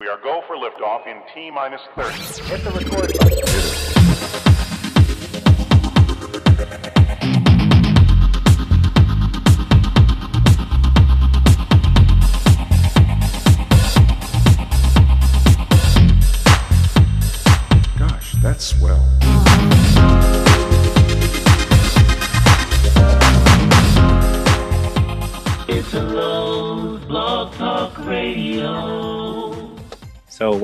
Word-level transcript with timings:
We 0.00 0.06
are 0.06 0.16
go 0.22 0.44
for 0.46 0.54
liftoff 0.54 1.08
in 1.08 1.20
T 1.34 1.50
minus 1.50 1.80
30. 1.96 2.18
Hit 2.44 2.62
the 2.62 2.70
record 2.70 3.18
button. 3.18 3.97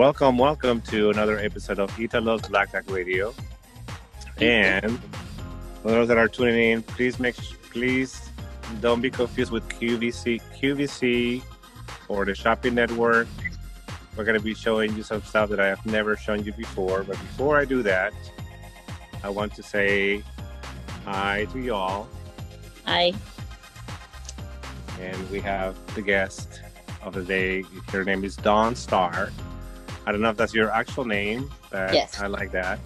Welcome, 0.05 0.37
welcome 0.37 0.83
to 0.83 1.09
another 1.09 1.39
episode 1.39 1.79
of 1.79 1.89
Italo's 1.99 2.43
Black 2.43 2.71
Duck 2.73 2.85
Radio. 2.91 3.33
And 4.37 5.01
for 5.81 5.93
those 5.93 6.09
that 6.09 6.19
are 6.19 6.29
tuning 6.29 6.73
in, 6.73 6.83
please 6.83 7.19
make 7.19 7.37
please 7.73 8.29
don't 8.83 9.01
be 9.01 9.11
confused 9.11 9.51
with 9.51 9.67
QVC 9.67 10.43
QVC 10.61 11.43
or 12.09 12.27
the 12.27 12.35
shopping 12.35 12.75
network. 12.75 13.29
We're 14.15 14.25
gonna 14.25 14.41
be 14.41 14.53
showing 14.53 14.95
you 14.95 15.03
some 15.03 15.23
stuff 15.23 15.49
that 15.49 15.59
I 15.59 15.69
have 15.69 15.87
never 15.87 16.19
shown 16.19 16.45
you 16.45 16.53
before. 16.53 17.03
But 17.03 17.17
before 17.17 17.57
I 17.57 17.65
do 17.65 17.83
that, 17.85 18.13
I 19.23 19.31
want 19.31 19.55
to 19.55 19.63
say 19.63 20.23
hi 21.07 21.47
to 21.53 21.59
y'all. 21.59 22.09
Hi. 22.85 23.15
And 25.01 25.31
we 25.31 25.41
have 25.41 25.75
the 25.95 26.03
guest 26.03 26.61
of 27.01 27.15
the 27.15 27.23
day. 27.23 27.65
Her 27.89 28.05
name 28.05 28.23
is 28.23 28.37
Dawn 28.37 28.77
Star. 28.77 29.31
I 30.07 30.13
don't 30.13 30.21
know 30.21 30.31
if 30.31 30.37
that's 30.37 30.55
your 30.55 30.71
actual 30.71 31.05
name, 31.05 31.51
but 31.71 31.95
Yes. 31.95 32.21
I 32.21 32.27
like 32.27 32.53
that. 32.53 32.79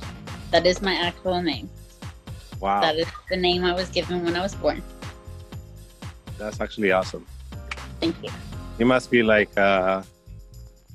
That 0.51 0.67
is 0.67 0.81
my 0.81 0.95
actual 0.95 1.43
name. 1.43 1.69
Wow, 2.61 2.81
That 2.81 2.97
is 2.97 3.07
the 3.31 3.37
name 3.37 3.65
I 3.65 3.73
was 3.75 3.89
given 3.91 4.25
when 4.25 4.35
I 4.37 4.41
was 4.43 4.55
born. 4.55 4.83
that's 6.39 6.61
actually 6.61 6.93
awesome. 6.93 7.27
Thank 8.01 8.17
you. 8.23 8.31
You 8.79 8.87
must 8.87 9.11
be 9.11 9.23
like, 9.25 9.51
uh, 9.59 10.03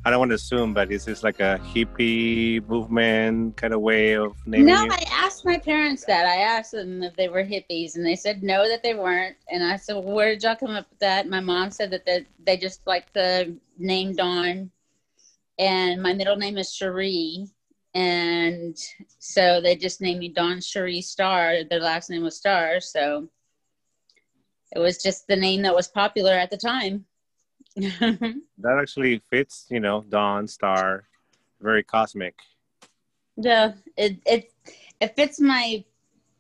I 0.05 0.09
don't 0.09 0.19
want 0.19 0.31
to 0.31 0.35
assume, 0.35 0.73
but 0.73 0.91
is 0.91 1.05
this 1.05 1.23
like 1.23 1.39
a 1.39 1.59
hippie 1.73 2.65
movement 2.67 3.55
kind 3.57 3.73
of 3.73 3.79
way 3.81 4.13
of 4.17 4.35
naming 4.45 4.67
No, 4.67 4.83
you? 4.83 4.89
I 4.91 5.03
asked 5.11 5.45
my 5.45 5.57
parents 5.57 6.03
that. 6.05 6.25
I 6.25 6.37
asked 6.37 6.71
them 6.73 7.03
if 7.03 7.15
they 7.15 7.29
were 7.29 7.43
hippies, 7.43 7.95
and 7.95 8.05
they 8.05 8.15
said 8.17 8.43
no, 8.43 8.67
that 8.67 8.83
they 8.83 8.93
weren't. 8.95 9.35
And 9.49 9.63
I 9.63 9.77
said, 9.77 9.93
well, 9.95 10.13
"Where 10.15 10.29
did 10.33 10.43
y'all 10.43 10.55
come 10.57 10.71
up 10.71 10.89
with 10.89 10.99
that?" 10.99 11.29
My 11.29 11.39
mom 11.39 11.71
said 11.71 11.89
that 11.91 12.05
they, 12.05 12.25
they 12.45 12.57
just 12.57 12.81
like 12.85 13.11
the 13.13 13.55
name 13.77 14.13
Dawn, 14.13 14.71
and 15.57 16.01
my 16.01 16.13
middle 16.13 16.35
name 16.35 16.57
is 16.57 16.73
Cherie, 16.73 17.47
and 17.93 18.77
so 19.19 19.61
they 19.61 19.75
just 19.75 20.01
named 20.01 20.19
me 20.19 20.29
Dawn 20.29 20.61
Cherie 20.61 21.01
Star. 21.01 21.63
Their 21.69 21.79
last 21.79 22.09
name 22.09 22.23
was 22.23 22.37
Star, 22.37 22.79
so 22.79 23.29
it 24.75 24.79
was 24.79 25.01
just 25.01 25.27
the 25.27 25.35
name 25.35 25.61
that 25.61 25.75
was 25.75 25.87
popular 25.87 26.33
at 26.33 26.49
the 26.49 26.57
time. 26.57 27.05
That 28.59 28.77
actually 28.79 29.17
fits, 29.29 29.65
you 29.69 29.79
know, 29.79 30.05
Dawn 30.07 30.47
Star, 30.47 31.05
very 31.59 31.83
cosmic. 31.83 32.35
Yeah, 33.35 33.73
it 33.97 34.19
it 34.25 34.53
it 35.01 35.15
fits 35.15 35.39
my 35.39 35.83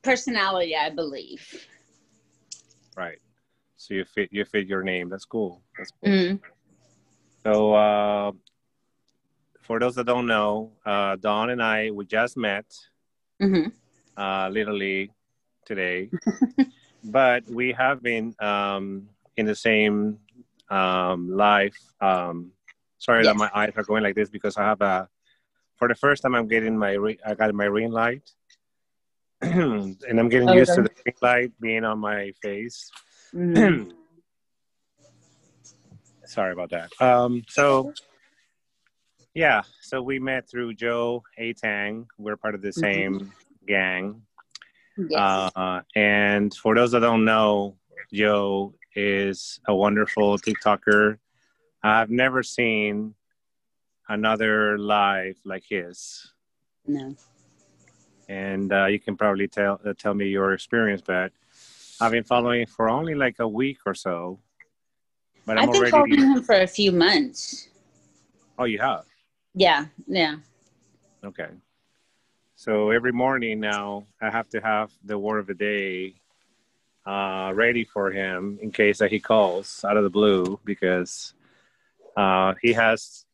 personality, 0.03 0.75
I 0.75 0.91
believe. 0.91 1.67
Right. 2.95 3.17
So 3.77 3.95
you 3.95 4.05
fit 4.05 4.29
you 4.31 4.45
fit 4.45 4.67
your 4.67 4.83
name. 4.83 5.09
That's 5.09 5.25
cool. 5.25 5.63
That's 5.77 5.91
cool. 5.99 6.11
Mm. 6.11 6.39
So 7.43 7.73
uh, 7.73 8.31
for 9.63 9.79
those 9.79 9.95
that 9.95 10.05
don't 10.05 10.27
know, 10.27 10.71
uh, 10.85 11.15
Dawn 11.15 11.49
and 11.49 11.63
I 11.63 11.89
we 11.91 12.05
just 12.05 12.37
met 12.37 12.65
hmm 13.41 13.67
uh, 14.15 14.49
literally 14.51 15.11
today, 15.65 16.09
but 17.03 17.43
we 17.49 17.71
have 17.71 18.03
been 18.03 18.35
um, 18.39 19.09
in 19.37 19.45
the 19.45 19.55
same 19.55 20.19
um, 20.69 21.31
life. 21.35 21.77
Um, 21.99 22.51
sorry 22.99 23.23
that 23.23 23.35
my 23.35 23.49
eyes 23.55 23.73
are 23.75 23.83
going 23.83 24.03
like 24.03 24.15
this 24.15 24.29
because 24.29 24.57
I 24.57 24.63
have 24.63 24.81
a. 24.81 25.07
For 25.77 25.87
the 25.87 25.95
first 25.95 26.21
time, 26.21 26.35
I'm 26.35 26.47
getting 26.47 26.77
my 26.77 26.93
re- 26.93 27.19
I 27.25 27.33
got 27.33 27.53
my 27.53 27.65
ring 27.65 27.91
light, 27.91 28.29
and 29.41 29.97
I'm 30.19 30.29
getting 30.29 30.49
Okay. 30.49 30.59
used 30.59 30.75
to 30.75 30.83
the 30.83 30.91
ring 31.05 31.15
light 31.21 31.51
being 31.59 31.83
on 31.83 31.99
my 31.99 32.31
face. 32.41 32.91
Mm. 33.33 33.91
Sorry 36.25 36.53
about 36.53 36.69
that. 36.69 36.89
Um, 37.01 37.43
so, 37.49 37.91
yeah, 39.33 39.61
so 39.81 40.01
we 40.01 40.19
met 40.19 40.49
through 40.49 40.75
Joe 40.75 41.23
Atang. 41.39 42.05
We're 42.17 42.37
part 42.37 42.55
of 42.55 42.61
the 42.61 42.71
same 42.71 43.31
gang. 43.67 44.21
Yes. 44.97 45.51
Uh, 45.55 45.81
and 45.95 46.53
for 46.53 46.75
those 46.75 46.91
that 46.91 46.99
don't 46.99 47.25
know, 47.25 47.75
Joe 48.13 48.75
is 48.95 49.59
a 49.67 49.73
wonderful 49.75 50.37
TikToker. 50.37 51.17
I've 51.83 52.11
never 52.11 52.43
seen 52.43 53.15
another 54.07 54.77
live 54.77 55.37
like 55.45 55.63
his. 55.67 56.31
no. 56.85 57.15
And 58.29 58.71
uh, 58.71 58.85
you 58.85 58.99
can 58.99 59.17
probably 59.17 59.49
tell 59.49 59.81
uh, 59.85 59.93
tell 59.97 60.13
me 60.13 60.27
your 60.29 60.53
experience, 60.53 61.01
but 61.05 61.33
I've 61.99 62.11
been 62.13 62.23
following 62.23 62.65
for 62.65 62.89
only 62.89 63.15
like 63.15 63.39
a 63.39 63.47
week 63.47 63.79
or 63.85 63.93
so. 63.93 64.39
But 65.45 65.57
I'm 65.57 65.67
I've 65.67 65.73
been 65.73 65.81
already. 65.81 65.91
following 65.91 66.19
him 66.37 66.43
for 66.43 66.55
a 66.61 66.67
few 66.67 66.93
months. 66.93 67.67
Oh, 68.57 68.63
you 68.63 68.79
have. 68.79 69.03
Yeah, 69.53 69.85
yeah. 70.07 70.37
Okay. 71.23 71.49
So 72.55 72.91
every 72.91 73.11
morning 73.11 73.59
now, 73.59 74.05
I 74.21 74.29
have 74.29 74.49
to 74.49 74.61
have 74.61 74.91
the 75.03 75.17
word 75.17 75.39
of 75.39 75.47
the 75.47 75.53
day 75.53 76.15
uh, 77.05 77.51
ready 77.53 77.83
for 77.83 78.11
him 78.11 78.57
in 78.61 78.71
case 78.71 78.99
that 78.99 79.11
he 79.11 79.19
calls 79.19 79.83
out 79.83 79.97
of 79.97 80.03
the 80.03 80.09
blue 80.09 80.59
because 80.63 81.33
uh, 82.15 82.53
he 82.61 82.73
has 82.73 83.25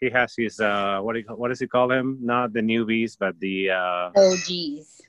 he 0.00 0.10
has 0.10 0.34
his 0.36 0.60
uh, 0.60 1.00
what 1.00 1.14
do 1.14 1.20
you, 1.20 1.26
what 1.34 1.48
does 1.48 1.60
he 1.60 1.66
call 1.66 1.90
him? 1.90 2.18
Not 2.22 2.52
the 2.52 2.60
newbies, 2.60 3.16
but 3.18 3.38
the 3.40 3.70
uh, 3.70 4.10
OGs. 4.16 5.02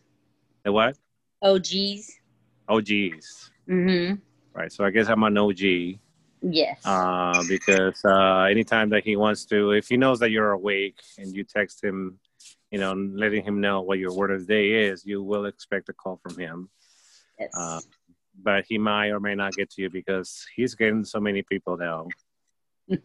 the 0.63 0.71
what? 0.71 0.97
OGs. 1.41 2.19
OGs. 2.67 3.51
Mm-hmm. 3.69 4.15
Right. 4.53 4.71
So 4.71 4.83
I 4.83 4.89
guess 4.89 5.07
I'm 5.07 5.23
an 5.23 5.37
OG 5.37 5.99
Yes. 6.41 6.85
uh, 6.85 7.43
because 7.47 7.99
uh, 8.05 8.43
anytime 8.43 8.89
that 8.89 9.03
he 9.03 9.15
wants 9.15 9.45
to, 9.45 9.71
if 9.71 9.89
he 9.89 9.97
knows 9.97 10.19
that 10.19 10.31
you're 10.31 10.51
awake 10.51 10.99
and 11.17 11.35
you 11.35 11.43
text 11.43 11.83
him, 11.83 12.17
you 12.71 12.79
know, 12.79 12.93
letting 12.93 13.43
him 13.43 13.59
know 13.59 13.81
what 13.81 13.99
your 13.99 14.13
word 14.13 14.31
of 14.31 14.41
the 14.41 14.45
day 14.45 14.71
is, 14.87 15.05
you 15.05 15.21
will 15.21 15.45
expect 15.45 15.89
a 15.89 15.93
call 15.93 16.19
from 16.23 16.37
him. 16.37 16.69
yes. 17.39 17.49
Uh, 17.53 17.79
but 18.41 18.63
he 18.67 18.77
might 18.77 19.09
or 19.09 19.19
may 19.19 19.35
not 19.35 19.53
get 19.53 19.69
to 19.71 19.81
you 19.81 19.89
because 19.89 20.45
he's 20.55 20.75
getting 20.75 21.03
so 21.03 21.19
many 21.19 21.41
people 21.41 21.75
now. 21.77 22.07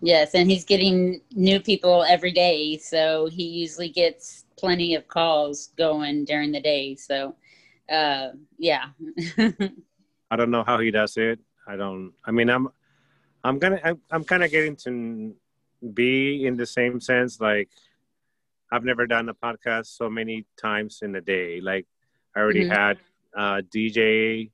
yes, 0.00 0.34
and 0.34 0.50
he's 0.50 0.64
getting 0.64 1.20
new 1.32 1.60
people 1.60 2.02
every 2.04 2.32
day, 2.32 2.78
so 2.78 3.26
he 3.26 3.42
usually 3.44 3.90
gets 3.90 4.46
plenty 4.58 4.94
of 4.94 5.06
calls 5.08 5.68
going 5.76 6.24
during 6.24 6.52
the 6.52 6.60
day. 6.60 6.94
So, 6.94 7.34
uh, 7.90 8.28
yeah. 8.58 8.86
I 10.30 10.36
don't 10.36 10.50
know 10.50 10.64
how 10.64 10.78
he 10.78 10.90
does 10.90 11.16
it. 11.16 11.40
I 11.68 11.76
don't. 11.76 12.12
I 12.24 12.30
mean, 12.30 12.48
I'm, 12.48 12.68
I'm 13.44 13.58
gonna. 13.58 13.78
I'm, 13.84 14.00
I'm 14.10 14.24
kind 14.24 14.42
of 14.42 14.50
getting 14.50 14.74
to 14.76 15.34
be 15.92 16.46
in 16.46 16.56
the 16.56 16.64
same 16.66 16.98
sense. 17.00 17.40
Like, 17.40 17.68
I've 18.72 18.84
never 18.84 19.06
done 19.06 19.28
a 19.28 19.34
podcast 19.34 19.86
so 19.96 20.08
many 20.08 20.46
times 20.60 21.00
in 21.02 21.14
a 21.14 21.20
day. 21.20 21.60
Like, 21.60 21.86
I 22.34 22.40
already 22.40 22.64
Mhm. 22.64 22.70
had 22.72 22.98
uh, 23.36 23.60
DJ 23.74 24.50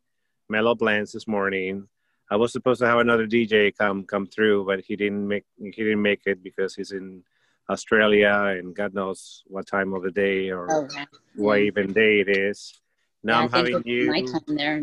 Mellow 0.49 0.75
Blends 0.75 1.13
this 1.13 1.29
morning. 1.29 1.87
I 2.31 2.37
was 2.37 2.53
supposed 2.53 2.81
to 2.81 2.87
have 2.87 2.99
another 2.99 3.27
DJ 3.29 3.71
come 3.77 4.03
come 4.05 4.27
through, 4.27 4.65
but 4.67 4.81
he 4.81 4.97
didn't 4.97 5.27
make 5.29 5.45
he 5.57 5.71
didn't 5.71 6.03
make 6.03 6.23
it 6.27 6.43
because 6.43 6.75
he's 6.75 6.91
in 6.91 7.23
Australia 7.71 8.57
and 8.59 8.75
God 8.75 8.93
knows 8.93 9.45
what 9.47 9.67
time 9.69 9.95
of 9.95 10.03
the 10.03 10.11
day 10.11 10.51
or 10.51 10.67
oh, 10.71 10.89
yeah. 10.95 11.05
what 11.37 11.61
even 11.61 11.93
day 11.93 12.21
it 12.21 12.29
is. 12.29 12.81
Now 13.23 13.39
Yeah, 13.39 13.45
I'm 13.45 13.51
having 13.53 13.83
you. 13.87 14.11
nighttime 14.11 14.57
there. 14.57 14.83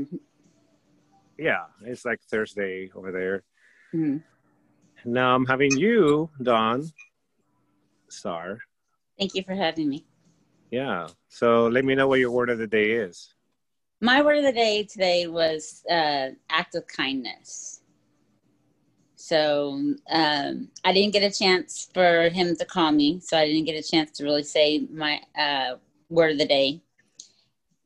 Yeah, 1.38 1.66
it's 1.84 2.06
like 2.06 2.22
Thursday 2.22 2.92
over 2.96 3.12
there. 3.12 3.44
Mhm. 3.94 4.24
Now 5.06 5.36
I'm 5.36 5.46
having 5.46 5.78
you, 5.78 6.30
Dawn 6.42 6.92
Star. 8.10 8.60
Thank 9.18 9.36
you 9.36 9.44
for 9.44 9.56
having 9.56 9.90
me. 9.90 10.06
Yeah. 10.70 11.08
So 11.30 11.68
let 11.68 11.86
me 11.86 11.96
know 11.96 12.08
what 12.08 12.20
your 12.20 12.32
word 12.32 12.50
of 12.50 12.58
the 12.58 12.68
day 12.68 12.92
is. 12.92 13.34
My 14.00 14.22
word 14.22 14.38
of 14.38 14.44
the 14.44 14.52
day 14.54 14.84
today 14.84 15.28
was 15.28 15.84
uh, 15.90 16.30
act 16.50 16.76
of 16.76 16.88
kindness. 16.88 17.82
So 19.16 19.94
um, 20.10 20.70
I 20.84 20.94
didn't 20.94 21.14
get 21.14 21.24
a 21.24 21.38
chance 21.38 21.88
for 21.94 22.30
him 22.30 22.56
to 22.56 22.66
call 22.66 22.92
me, 22.92 23.20
so 23.20 23.38
I 23.38 23.46
didn't 23.46 23.66
get 23.66 23.84
a 23.84 23.88
chance 23.88 24.12
to 24.18 24.24
really 24.24 24.44
say 24.44 24.88
my 24.92 25.22
uh, 25.38 25.76
word 26.10 26.32
of 26.32 26.38
the 26.40 26.48
day. 26.48 26.82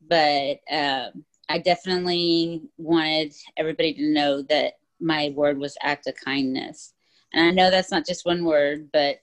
But 0.08 0.60
uh, 0.72 1.10
I 1.48 1.58
definitely 1.58 2.62
wanted 2.76 3.34
everybody 3.56 3.94
to 3.94 4.12
know 4.12 4.42
that 4.42 4.74
my 5.00 5.32
word 5.34 5.58
was 5.58 5.76
act 5.80 6.06
of 6.06 6.14
kindness. 6.16 6.94
And 7.32 7.46
I 7.46 7.50
know 7.50 7.70
that's 7.70 7.90
not 7.90 8.06
just 8.06 8.26
one 8.26 8.44
word, 8.44 8.88
but 8.92 9.20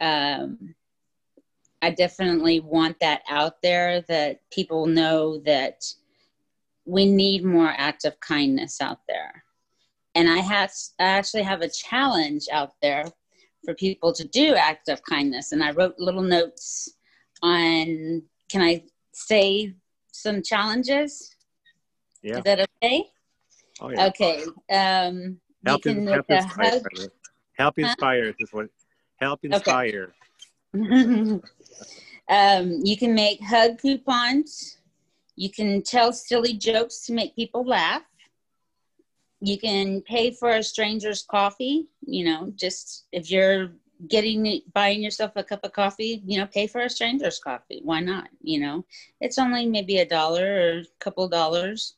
um, 0.00 0.74
I 1.80 1.90
definitely 1.90 2.60
want 2.60 2.98
that 3.00 3.22
out 3.28 3.62
there 3.62 4.02
that 4.02 4.40
people 4.50 4.86
know 4.86 5.38
that 5.38 5.84
we 6.84 7.06
need 7.06 7.44
more 7.44 7.72
act 7.76 8.04
of 8.04 8.18
kindness 8.20 8.80
out 8.80 9.00
there. 9.08 9.44
And 10.14 10.28
I 10.28 10.38
have 10.38 10.72
I 11.00 11.04
actually 11.04 11.42
have 11.42 11.62
a 11.62 11.68
challenge 11.68 12.46
out 12.52 12.74
there 12.82 13.04
for 13.64 13.74
people 13.74 14.12
to 14.12 14.26
do 14.28 14.54
act 14.54 14.88
of 14.88 15.02
kindness. 15.04 15.52
And 15.52 15.62
I 15.62 15.70
wrote 15.70 15.98
little 15.98 16.22
notes 16.22 16.96
on 17.42 18.22
can 18.48 18.60
I 18.60 18.84
say 19.12 19.74
some 20.12 20.42
challenges? 20.42 21.31
Yeah. 22.22 22.38
Is 22.38 22.44
that 22.44 22.68
okay? 22.82 23.04
Oh, 23.80 23.90
yeah. 23.90 24.06
Okay. 24.06 24.44
Um, 24.70 25.40
Help, 25.64 25.86
in, 25.86 26.06
help 26.06 26.26
inspire. 26.28 26.70
hug. 26.70 26.82
the 26.82 27.02
way. 27.02 27.08
Help 27.56 27.78
inspire 27.78 28.34
is 28.38 28.52
what. 28.52 28.66
Help 29.16 29.44
inspire. 29.44 30.12
um, 30.74 31.42
you 32.82 32.96
can 32.96 33.14
make 33.14 33.40
hug 33.42 33.78
coupons. 33.78 34.78
You 35.36 35.50
can 35.50 35.82
tell 35.82 36.12
silly 36.12 36.54
jokes 36.54 37.06
to 37.06 37.12
make 37.12 37.36
people 37.36 37.64
laugh. 37.64 38.02
You 39.40 39.58
can 39.58 40.00
pay 40.02 40.32
for 40.32 40.50
a 40.50 40.62
stranger's 40.62 41.22
coffee. 41.22 41.88
You 42.04 42.24
know, 42.24 42.52
just 42.56 43.06
if 43.12 43.30
you're 43.30 43.72
getting 44.08 44.62
buying 44.74 45.02
yourself 45.02 45.32
a 45.36 45.44
cup 45.44 45.60
of 45.62 45.72
coffee, 45.72 46.22
you 46.26 46.38
know, 46.38 46.46
pay 46.46 46.66
for 46.66 46.80
a 46.80 46.90
stranger's 46.90 47.38
coffee. 47.38 47.80
Why 47.84 48.00
not? 48.00 48.28
You 48.42 48.60
know, 48.60 48.84
it's 49.20 49.38
only 49.38 49.66
maybe 49.66 49.98
a 49.98 50.06
dollar 50.06 50.44
or 50.44 50.78
a 50.78 50.84
couple 50.98 51.28
dollars. 51.28 51.94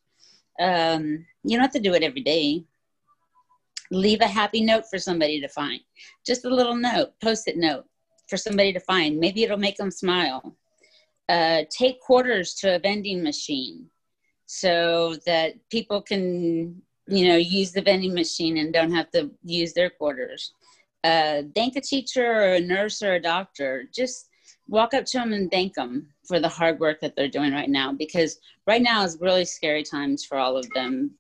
Um, 0.60 1.26
you 1.42 1.56
don't 1.56 1.62
have 1.62 1.72
to 1.72 1.80
do 1.80 1.94
it 1.94 2.02
every 2.02 2.22
day. 2.22 2.64
Leave 3.90 4.20
a 4.20 4.26
happy 4.26 4.62
note 4.62 4.84
for 4.90 4.98
somebody 4.98 5.40
to 5.40 5.48
find. 5.48 5.80
Just 6.26 6.44
a 6.44 6.54
little 6.54 6.76
note, 6.76 7.12
post-it 7.22 7.56
note 7.56 7.84
for 8.28 8.36
somebody 8.36 8.72
to 8.72 8.80
find. 8.80 9.18
Maybe 9.18 9.42
it'll 9.42 9.58
make 9.58 9.76
them 9.76 9.90
smile. 9.90 10.56
Uh, 11.28 11.62
take 11.70 12.00
quarters 12.00 12.54
to 12.54 12.76
a 12.76 12.78
vending 12.78 13.22
machine 13.22 13.86
so 14.46 15.16
that 15.26 15.54
people 15.70 16.00
can, 16.02 16.82
you 17.06 17.28
know, 17.28 17.36
use 17.36 17.72
the 17.72 17.82
vending 17.82 18.14
machine 18.14 18.58
and 18.58 18.72
don't 18.72 18.92
have 18.92 19.10
to 19.10 19.30
use 19.42 19.72
their 19.72 19.90
quarters. 19.90 20.52
Uh, 21.02 21.42
thank 21.54 21.76
a 21.76 21.80
teacher 21.80 22.26
or 22.26 22.54
a 22.54 22.60
nurse 22.60 23.02
or 23.02 23.14
a 23.14 23.20
doctor. 23.20 23.84
Just 23.94 24.28
walk 24.68 24.94
up 24.94 25.04
to 25.04 25.18
them 25.18 25.32
and 25.32 25.50
thank 25.50 25.74
them 25.74 26.08
for 26.26 26.40
the 26.40 26.48
hard 26.48 26.80
work 26.80 27.00
that 27.00 27.14
they're 27.16 27.28
doing 27.28 27.52
right 27.52 27.68
now 27.68 27.92
because 27.92 28.38
right 28.66 28.82
now 28.82 29.04
is 29.04 29.18
really 29.20 29.44
scary 29.44 29.82
times 29.82 30.24
for 30.24 30.38
all 30.38 30.56
of 30.56 30.68
them. 30.70 31.10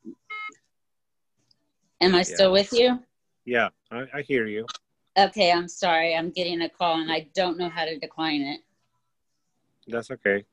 Am 2.00 2.14
I 2.14 2.22
still 2.22 2.52
with 2.52 2.72
you? 2.72 2.98
Yeah, 3.44 3.68
I, 3.90 4.04
I 4.14 4.22
hear 4.22 4.46
you. 4.46 4.66
Okay, 5.16 5.52
I'm 5.52 5.68
sorry. 5.68 6.14
I'm 6.16 6.30
getting 6.30 6.62
a 6.62 6.68
call 6.68 7.00
and 7.00 7.10
I 7.10 7.28
don't 7.34 7.58
know 7.58 7.68
how 7.68 7.84
to 7.84 7.98
decline 7.98 8.42
it. 8.42 8.60
That's 9.86 10.10
okay. 10.10 10.44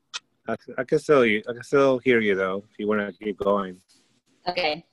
I, 0.46 0.56
I 0.78 0.84
can 0.84 0.98
still 0.98 1.24
you. 1.24 1.42
I 1.48 1.52
can 1.52 1.62
still 1.62 1.98
hear 1.98 2.20
you 2.20 2.34
though. 2.34 2.64
If 2.70 2.78
you 2.78 2.86
want 2.86 3.00
to 3.00 3.24
keep 3.24 3.38
going. 3.38 3.80
Okay. 4.46 4.84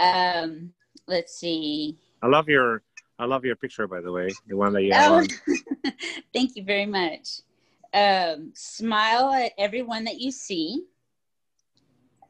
Um, 0.00 0.72
let's 1.06 1.34
see. 1.34 1.98
I 2.22 2.26
love 2.26 2.48
your. 2.48 2.82
I 3.18 3.24
love 3.24 3.44
your 3.44 3.56
picture, 3.56 3.88
by 3.88 4.00
the 4.00 4.12
way. 4.12 4.28
The 4.46 4.56
one 4.56 4.72
that 4.74 4.84
you 4.84 4.92
have 4.92 5.10
Oh, 5.10 5.16
on. 5.16 5.26
thank 6.32 6.54
you 6.54 6.62
very 6.62 6.86
much. 6.86 7.40
Um, 7.94 8.52
smile 8.54 9.32
at 9.32 9.52
everyone 9.58 10.04
that 10.04 10.20
you 10.20 10.30
see. 10.30 10.84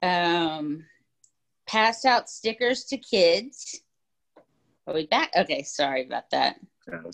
Um, 0.02 0.84
pass 1.66 2.04
out 2.04 2.30
stickers 2.30 2.84
to 2.84 2.96
kids. 2.96 3.82
Are 4.86 4.94
we 4.94 5.06
back? 5.06 5.32
Okay, 5.36 5.62
sorry 5.62 6.06
about 6.06 6.30
that. 6.30 6.56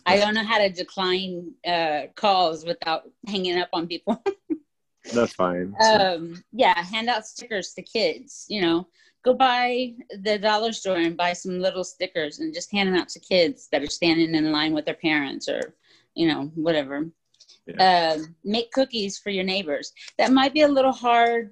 I 0.06 0.18
don't 0.18 0.34
know 0.34 0.44
how 0.44 0.58
to 0.58 0.68
decline 0.68 1.52
uh, 1.66 2.02
calls 2.14 2.64
without 2.64 3.02
hanging 3.26 3.58
up 3.58 3.70
on 3.72 3.88
people. 3.88 4.22
That's 5.12 5.34
fine. 5.34 5.74
um, 5.80 6.42
yeah, 6.52 6.80
hand 6.82 7.08
out 7.08 7.26
stickers 7.26 7.72
to 7.74 7.82
kids. 7.82 8.46
You 8.48 8.62
know, 8.62 8.86
go 9.24 9.34
by 9.34 9.94
the 10.22 10.38
dollar 10.38 10.72
store 10.72 10.96
and 10.96 11.16
buy 11.16 11.32
some 11.32 11.58
little 11.58 11.84
stickers 11.84 12.38
and 12.38 12.54
just 12.54 12.70
hand 12.70 12.88
them 12.88 12.96
out 12.96 13.08
to 13.10 13.20
kids 13.20 13.68
that 13.72 13.82
are 13.82 13.90
standing 13.90 14.34
in 14.34 14.52
line 14.52 14.72
with 14.72 14.84
their 14.84 14.94
parents 14.94 15.48
or, 15.48 15.74
you 16.14 16.28
know, 16.28 16.52
whatever. 16.54 17.06
Um, 17.78 18.34
make 18.44 18.72
cookies 18.72 19.18
for 19.18 19.30
your 19.30 19.44
neighbors. 19.44 19.92
That 20.18 20.32
might 20.32 20.52
be 20.52 20.62
a 20.62 20.68
little 20.68 20.92
hard 20.92 21.50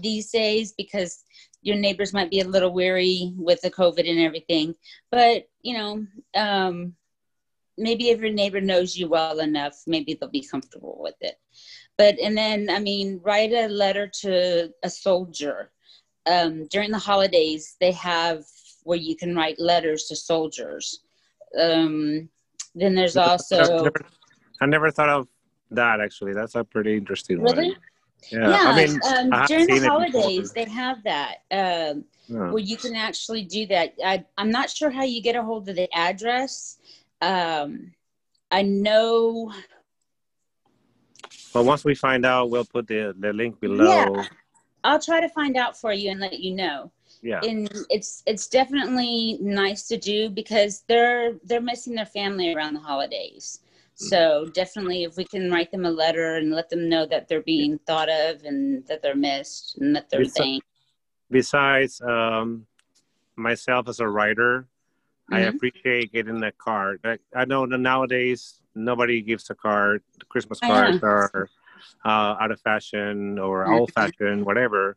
these 0.00 0.30
days 0.30 0.74
because 0.76 1.24
your 1.62 1.76
neighbors 1.76 2.12
might 2.12 2.30
be 2.30 2.40
a 2.40 2.46
little 2.46 2.72
weary 2.72 3.32
with 3.36 3.60
the 3.62 3.70
COVID 3.70 4.08
and 4.08 4.20
everything. 4.20 4.74
But 5.10 5.48
you 5.62 5.76
know, 5.76 6.06
um, 6.34 6.94
maybe 7.78 8.10
if 8.10 8.20
your 8.20 8.32
neighbor 8.32 8.60
knows 8.60 8.96
you 8.96 9.08
well 9.08 9.40
enough, 9.40 9.82
maybe 9.86 10.14
they'll 10.14 10.28
be 10.28 10.46
comfortable 10.46 10.98
with 11.00 11.16
it. 11.20 11.36
But 11.96 12.18
and 12.18 12.36
then 12.36 12.68
I 12.70 12.78
mean, 12.78 13.20
write 13.24 13.52
a 13.52 13.68
letter 13.68 14.10
to 14.22 14.70
a 14.82 14.90
soldier. 14.90 15.70
Um, 16.26 16.66
during 16.66 16.90
the 16.90 16.98
holidays, 16.98 17.76
they 17.80 17.92
have 17.92 18.44
where 18.82 18.98
you 18.98 19.16
can 19.16 19.34
write 19.34 19.58
letters 19.58 20.04
to 20.04 20.16
soldiers. 20.16 21.00
Um, 21.58 22.28
then 22.74 22.94
there's 22.94 23.16
also 23.16 23.84
never, 23.84 24.06
I 24.60 24.66
never 24.66 24.90
thought 24.90 25.08
of 25.08 25.28
that 25.70 26.00
actually. 26.00 26.32
That's 26.32 26.54
a 26.54 26.64
pretty 26.64 26.96
interesting 26.96 27.40
really. 27.40 27.68
one. 27.70 27.76
Yeah. 28.30 28.48
Yeah, 28.48 28.70
I 28.70 28.76
mean, 28.86 29.00
um, 29.06 29.32
I 29.32 29.46
during 29.46 29.66
the 29.66 29.88
holidays, 29.88 30.52
they 30.52 30.64
have 30.64 31.02
that 31.04 31.42
um, 31.50 32.04
Yeah. 32.28 32.50
where 32.50 32.58
you 32.62 32.76
can 32.76 32.96
actually 32.96 33.44
do 33.44 33.66
that. 33.66 33.94
I, 34.04 34.24
I'm 34.36 34.50
not 34.50 34.70
sure 34.70 34.90
how 34.90 35.04
you 35.04 35.22
get 35.22 35.36
a 35.36 35.42
hold 35.42 35.68
of 35.68 35.76
the 35.76 35.88
address. 35.94 36.78
Um, 37.20 37.92
I 38.50 38.62
know, 38.62 39.52
But 41.52 41.64
once 41.64 41.84
we 41.84 41.94
find 41.94 42.26
out, 42.26 42.50
we'll 42.50 42.64
put 42.64 42.86
the, 42.86 43.14
the 43.18 43.32
link 43.32 43.60
below. 43.60 44.14
Yeah. 44.14 44.24
I'll 44.84 45.00
try 45.00 45.20
to 45.20 45.28
find 45.28 45.56
out 45.56 45.76
for 45.76 45.92
you 45.92 46.10
and 46.10 46.20
let 46.20 46.38
you 46.38 46.54
know. 46.54 46.90
Yeah. 47.22 47.40
And 47.42 47.70
it's 47.90 48.22
it's 48.26 48.46
definitely 48.46 49.38
nice 49.40 49.88
to 49.88 49.96
do 49.96 50.28
because 50.30 50.84
they're 50.86 51.34
they're 51.44 51.60
missing 51.60 51.94
their 51.94 52.06
family 52.06 52.54
around 52.54 52.74
the 52.74 52.80
holidays. 52.80 53.60
So 53.96 54.44
definitely, 54.52 55.04
if 55.04 55.16
we 55.16 55.24
can 55.24 55.50
write 55.50 55.70
them 55.72 55.86
a 55.86 55.90
letter 55.90 56.36
and 56.36 56.52
let 56.52 56.68
them 56.68 56.88
know 56.88 57.06
that 57.06 57.28
they're 57.28 57.42
being 57.42 57.78
thought 57.86 58.10
of 58.10 58.42
and 58.44 58.86
that 58.86 59.00
they're 59.02 59.16
missed 59.16 59.78
and 59.78 59.96
that 59.96 60.10
they're 60.10 60.20
Besi- 60.20 60.34
thanked. 60.34 60.66
Besides 61.30 62.00
um, 62.02 62.66
myself 63.36 63.88
as 63.88 64.00
a 64.00 64.06
writer, 64.08 64.68
I 65.30 65.40
Mhm. 65.40 65.48
appreciate 65.48 66.12
getting 66.12 66.42
a 66.42 66.52
card. 66.52 67.00
I, 67.04 67.18
I 67.34 67.44
know 67.46 67.66
that 67.66 67.78
nowadays 67.78 68.60
nobody 68.74 69.22
gives 69.22 69.48
a 69.50 69.54
card. 69.54 70.02
The 70.18 70.26
Christmas 70.26 70.60
cards 70.60 71.02
are 71.02 71.48
uh, 72.04 72.36
out 72.38 72.50
of 72.52 72.60
fashion 72.60 73.38
or 73.38 73.64
Mhm. 73.64 73.72
old 73.72 73.92
fashioned, 73.92 74.44
whatever. 74.44 74.96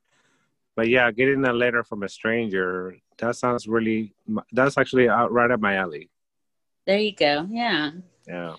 But 0.76 0.90
yeah, 0.90 1.10
getting 1.12 1.44
a 1.46 1.54
letter 1.54 1.84
from 1.84 2.04
a 2.04 2.10
stranger, 2.10 2.98
that 3.18 3.36
sounds 3.38 3.68
really, 3.68 4.14
that's 4.52 4.78
actually 4.78 5.10
out 5.10 5.32
right 5.32 5.50
up 5.50 5.60
my 5.60 5.76
alley. 5.76 6.10
There 6.86 7.00
you 7.00 7.16
go. 7.16 7.48
Yeah. 7.50 7.92
Yeah. 8.28 8.56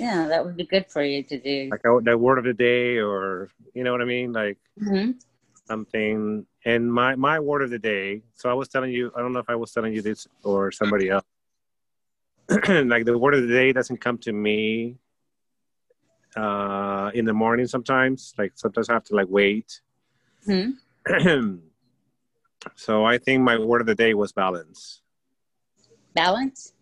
Yeah, 0.00 0.28
that 0.28 0.42
would 0.42 0.56
be 0.56 0.64
good 0.64 0.86
for 0.88 1.02
you 1.02 1.22
to 1.24 1.38
do. 1.38 1.68
Like 1.70 1.84
a, 1.84 2.00
the 2.02 2.16
word 2.16 2.38
of 2.38 2.44
the 2.44 2.54
day 2.54 2.96
or, 2.96 3.50
you 3.74 3.84
know 3.84 3.92
what 3.92 4.00
I 4.00 4.06
mean? 4.06 4.32
Like 4.32 4.56
hmm 4.78 5.10
something. 5.68 6.46
And 6.64 6.92
my, 6.92 7.14
my 7.16 7.38
word 7.38 7.62
of 7.62 7.68
the 7.68 7.78
day, 7.78 8.22
so 8.34 8.48
I 8.48 8.54
was 8.54 8.68
telling 8.68 8.92
you, 8.92 9.12
I 9.14 9.20
don't 9.20 9.34
know 9.34 9.40
if 9.40 9.50
I 9.50 9.56
was 9.56 9.72
telling 9.72 9.92
you 9.92 10.00
this 10.00 10.26
or 10.42 10.72
somebody 10.72 11.10
else. 11.10 11.24
like 12.48 13.04
the 13.04 13.16
word 13.16 13.34
of 13.34 13.42
the 13.42 13.48
day 13.54 13.72
doesn't 13.72 13.98
come 13.98 14.16
to 14.18 14.32
me 14.32 14.96
uh, 16.34 17.10
in 17.12 17.26
the 17.26 17.34
morning 17.34 17.66
sometimes. 17.66 18.34
Like 18.38 18.52
sometimes 18.54 18.88
I 18.88 18.94
have 18.94 19.04
to 19.04 19.14
like 19.14 19.28
wait. 19.28 19.82
hmm 20.46 20.70
so 22.74 23.04
I 23.04 23.18
think 23.18 23.42
my 23.42 23.58
word 23.58 23.82
of 23.82 23.86
the 23.86 23.94
day 23.94 24.14
was 24.14 24.32
balance. 24.32 25.02
Balance. 26.14 26.72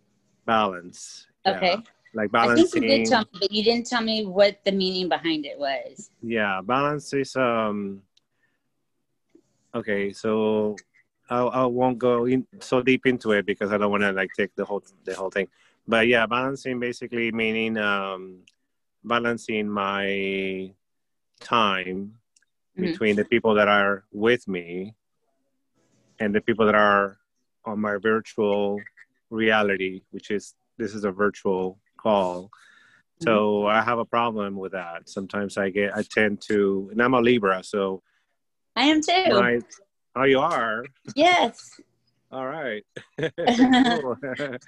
Balance. 0.46 1.26
Yeah. 1.44 1.80
Like 2.14 2.30
I 2.34 2.54
think 2.54 2.74
you 2.74 2.80
did 2.80 3.06
tell 3.06 3.20
me, 3.20 3.38
but 3.38 3.52
you 3.52 3.62
didn't 3.62 3.86
tell 3.86 4.02
me 4.02 4.24
what 4.26 4.58
the 4.64 4.72
meaning 4.72 5.08
behind 5.08 5.44
it 5.46 5.58
was. 5.58 6.10
yeah, 6.22 6.60
balance 6.62 7.12
is 7.12 7.36
um. 7.36 8.02
Okay, 9.74 10.12
so 10.12 10.76
I 11.28 11.40
I 11.40 11.64
won't 11.66 11.98
go 11.98 12.24
in 12.24 12.46
so 12.60 12.80
deep 12.82 13.06
into 13.06 13.32
it 13.32 13.44
because 13.46 13.72
I 13.72 13.78
don't 13.78 13.90
want 13.90 14.02
to 14.02 14.12
like 14.12 14.30
take 14.36 14.54
the 14.56 14.64
whole 14.64 14.82
the 15.04 15.14
whole 15.14 15.30
thing. 15.30 15.48
But 15.86 16.08
yeah, 16.08 16.26
balancing 16.26 16.80
basically 16.80 17.30
meaning 17.32 17.76
um 17.76 18.40
balancing 19.04 19.68
my 19.68 20.72
time 21.40 22.14
Mhm. 22.76 22.82
between 22.82 23.16
the 23.16 23.24
people 23.24 23.54
that 23.54 23.68
are 23.68 24.04
with 24.12 24.46
me 24.48 24.94
and 26.20 26.34
the 26.34 26.40
people 26.40 26.66
that 26.66 26.74
are 26.74 27.18
on 27.64 27.80
my 27.80 27.96
virtual 27.98 28.80
reality, 29.30 30.02
which 30.10 30.30
is 30.30 30.54
this 30.78 30.94
is 30.94 31.04
a 31.04 31.10
virtual 31.12 31.78
call. 31.98 32.50
So 33.20 33.66
I 33.66 33.82
have 33.82 33.98
a 33.98 34.04
problem 34.04 34.56
with 34.56 34.72
that. 34.72 35.08
Sometimes 35.08 35.58
I 35.58 35.70
get 35.70 35.94
I 35.96 36.02
tend 36.02 36.40
to 36.42 36.88
and 36.92 37.02
I'm 37.02 37.14
a 37.14 37.20
Libra, 37.20 37.62
so 37.64 38.02
I 38.76 38.84
am 38.84 39.00
too. 39.02 39.24
my 39.30 39.60
oh 40.16 40.22
you 40.24 40.38
are 40.38 40.84
Yes. 41.16 41.80
All 42.30 42.46
right. 42.46 42.84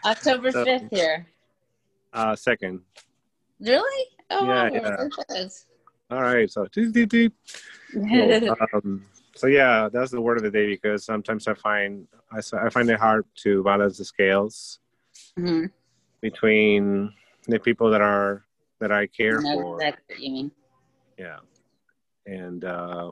October 0.05 0.51
So- 0.51 0.65
5th 0.65 0.89
here. 0.91 1.27
uh, 2.13 2.35
second. 2.35 2.81
Really? 3.61 4.07
Oh, 4.31 4.47
Yeah, 4.47 4.71
wow. 4.71 5.09
yeah. 5.29 5.49
All 6.11 6.23
right. 6.23 6.51
So, 6.51 6.67
doot, 6.73 6.93
doot, 6.95 7.09
doot. 7.11 7.33
Cool. 7.93 8.57
um, 8.75 9.05
so 9.37 9.47
yeah, 9.47 9.89
that's 9.93 10.11
the 10.11 10.21
word 10.21 10.39
of 10.39 10.43
the 10.43 10.51
day 10.51 10.67
because 10.67 11.05
sometimes 11.05 11.47
I 11.47 11.55
find 11.55 12.09
I 12.33 12.71
find 12.71 12.89
it 12.91 12.99
hard 12.99 13.27
to 13.45 13.63
balance 13.63 13.99
the 13.99 14.05
scales 14.07 14.79
Mhm. 15.39 15.71
between 16.23 17.13
the 17.47 17.59
people 17.59 17.91
that 17.91 18.01
are 18.01 18.45
that 18.81 18.93
I 18.93 19.07
care 19.07 19.41
for. 19.41 19.75
exactly 19.75 20.15
what 20.15 20.21
you 20.21 20.33
mean. 20.33 20.51
Yeah, 21.19 21.39
and 22.27 22.65
uh, 22.65 23.11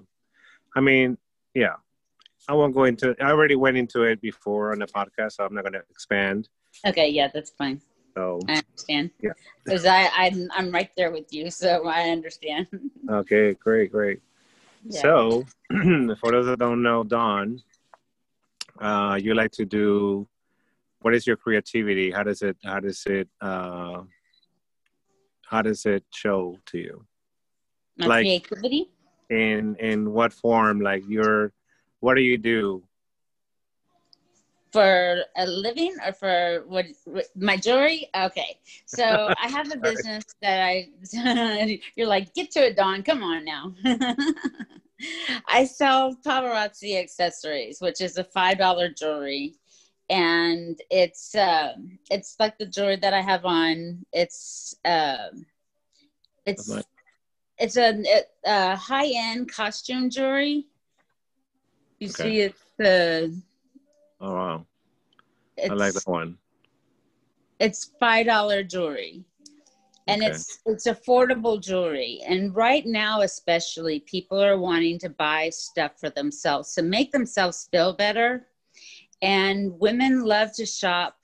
I 0.76 0.80
mean, 0.80 1.18
yeah, 1.54 1.74
I 2.48 2.54
won't 2.54 2.74
go 2.74 2.84
into. 2.84 3.14
I 3.20 3.30
already 3.30 3.56
went 3.56 3.76
into 3.76 4.02
it 4.02 4.20
before 4.20 4.72
on 4.72 4.78
the 4.78 4.86
podcast, 4.86 5.32
so 5.32 5.44
I'm 5.44 5.54
not 5.54 5.64
going 5.64 5.74
to 5.74 5.82
expand. 5.90 6.48
Okay, 6.86 7.08
yeah, 7.08 7.28
that's 7.32 7.50
fine. 7.50 7.80
So 8.16 8.40
I 8.48 8.62
understand. 8.62 9.10
Yeah. 9.22 9.32
Because 9.64 9.84
I 9.84 10.08
I'm 10.14 10.48
I'm 10.54 10.72
right 10.72 10.90
there 10.96 11.10
with 11.10 11.32
you, 11.32 11.50
so 11.50 11.86
I 11.98 12.10
understand. 12.10 12.66
okay, 13.10 13.54
great, 13.54 13.92
great. 13.92 14.20
Yeah. 14.84 15.02
So, 15.02 15.44
for 16.20 16.32
those 16.32 16.46
that 16.46 16.58
don't 16.58 16.82
know, 16.82 17.04
Dawn, 17.04 17.60
uh, 18.80 19.18
you 19.20 19.34
like 19.34 19.52
to 19.52 19.64
do. 19.64 20.26
What 21.00 21.14
is 21.14 21.26
your 21.28 21.36
creativity? 21.36 22.10
How 22.10 22.24
does 22.24 22.42
it? 22.42 22.56
How 22.64 22.80
does 22.80 23.04
it? 23.06 23.28
Uh, 23.40 24.02
how 25.48 25.62
does 25.62 25.86
it 25.86 26.04
show 26.12 26.58
to 26.66 26.78
you? 26.78 27.06
my 27.96 28.06
like- 28.06 28.24
creativity. 28.24 28.90
In 29.30 29.76
in 29.76 30.12
what 30.12 30.32
form? 30.32 30.80
Like 30.80 31.02
your, 31.06 31.52
what 32.00 32.14
do 32.14 32.22
you 32.22 32.38
do? 32.38 32.82
for 34.70 35.22
a 35.36 35.46
living 35.46 35.96
or 36.06 36.12
for 36.12 36.64
what, 36.66 36.84
my 37.36 37.56
jewelry 37.56 38.06
okay 38.14 38.58
so 38.84 39.32
i 39.42 39.48
have 39.48 39.72
a 39.72 39.76
business 39.88 40.24
that 40.42 40.62
i 40.62 40.88
you're 41.96 42.06
like 42.06 42.34
get 42.34 42.50
to 42.50 42.66
it 42.66 42.76
Dawn 42.76 43.02
come 43.02 43.22
on 43.22 43.44
now 43.44 43.72
i 45.48 45.64
sell 45.64 46.14
paparazzi 46.16 47.00
accessories 47.00 47.80
which 47.80 48.00
is 48.00 48.18
a 48.18 48.24
five 48.24 48.58
dollar 48.58 48.90
jewelry 48.90 49.54
and 50.10 50.78
it's 50.90 51.34
uh, 51.34 51.74
it's 52.10 52.36
like 52.38 52.58
the 52.58 52.66
jewelry 52.66 52.96
that 52.96 53.12
i 53.14 53.20
have 53.20 53.44
on. 53.44 54.04
It's 54.12 54.74
uh, 54.84 55.28
it's 56.46 56.68
Like- 56.68 56.86
it's 57.58 57.76
a, 57.76 58.02
a 58.44 58.76
high-end 58.76 59.50
costume 59.52 60.10
jewelry. 60.10 60.66
You 61.98 62.08
Okay. 62.08 62.22
see 62.22 62.40
it's 62.40 62.62
the 62.78 63.42
Oh 64.20 64.32
wow, 64.34 64.66
I 65.62 65.74
like 65.74 65.94
that 65.94 66.06
one. 66.06 66.38
it's 67.58 67.90
five 68.00 68.26
dollar 68.26 68.62
jewelry. 68.62 69.24
And 70.06 70.22
Okay. 70.22 70.30
it's 70.30 70.60
it's 70.64 70.86
affordable 70.86 71.60
jewelry. 71.60 72.20
And 72.26 72.54
right 72.54 72.86
now 72.86 73.20
especially 73.22 74.00
people 74.00 74.42
are 74.42 74.58
wanting 74.58 74.98
to 75.00 75.10
buy 75.10 75.50
stuff 75.50 75.98
for 76.00 76.08
themselves 76.10 76.74
to 76.74 76.82
make 76.82 77.12
themselves 77.12 77.68
feel 77.70 77.92
better 77.92 78.46
and 79.22 79.72
women 79.78 80.24
love 80.24 80.52
to 80.54 80.66
shop 80.66 81.16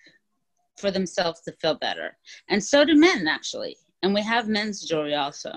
for 0.77 0.91
themselves 0.91 1.41
to 1.43 1.53
feel 1.53 1.75
better. 1.75 2.17
And 2.49 2.63
so 2.63 2.85
do 2.85 2.95
men 2.95 3.27
actually. 3.29 3.77
And 4.03 4.13
we 4.13 4.23
have 4.23 4.49
men's 4.49 4.83
jewelry 4.83 5.15
also. 5.15 5.53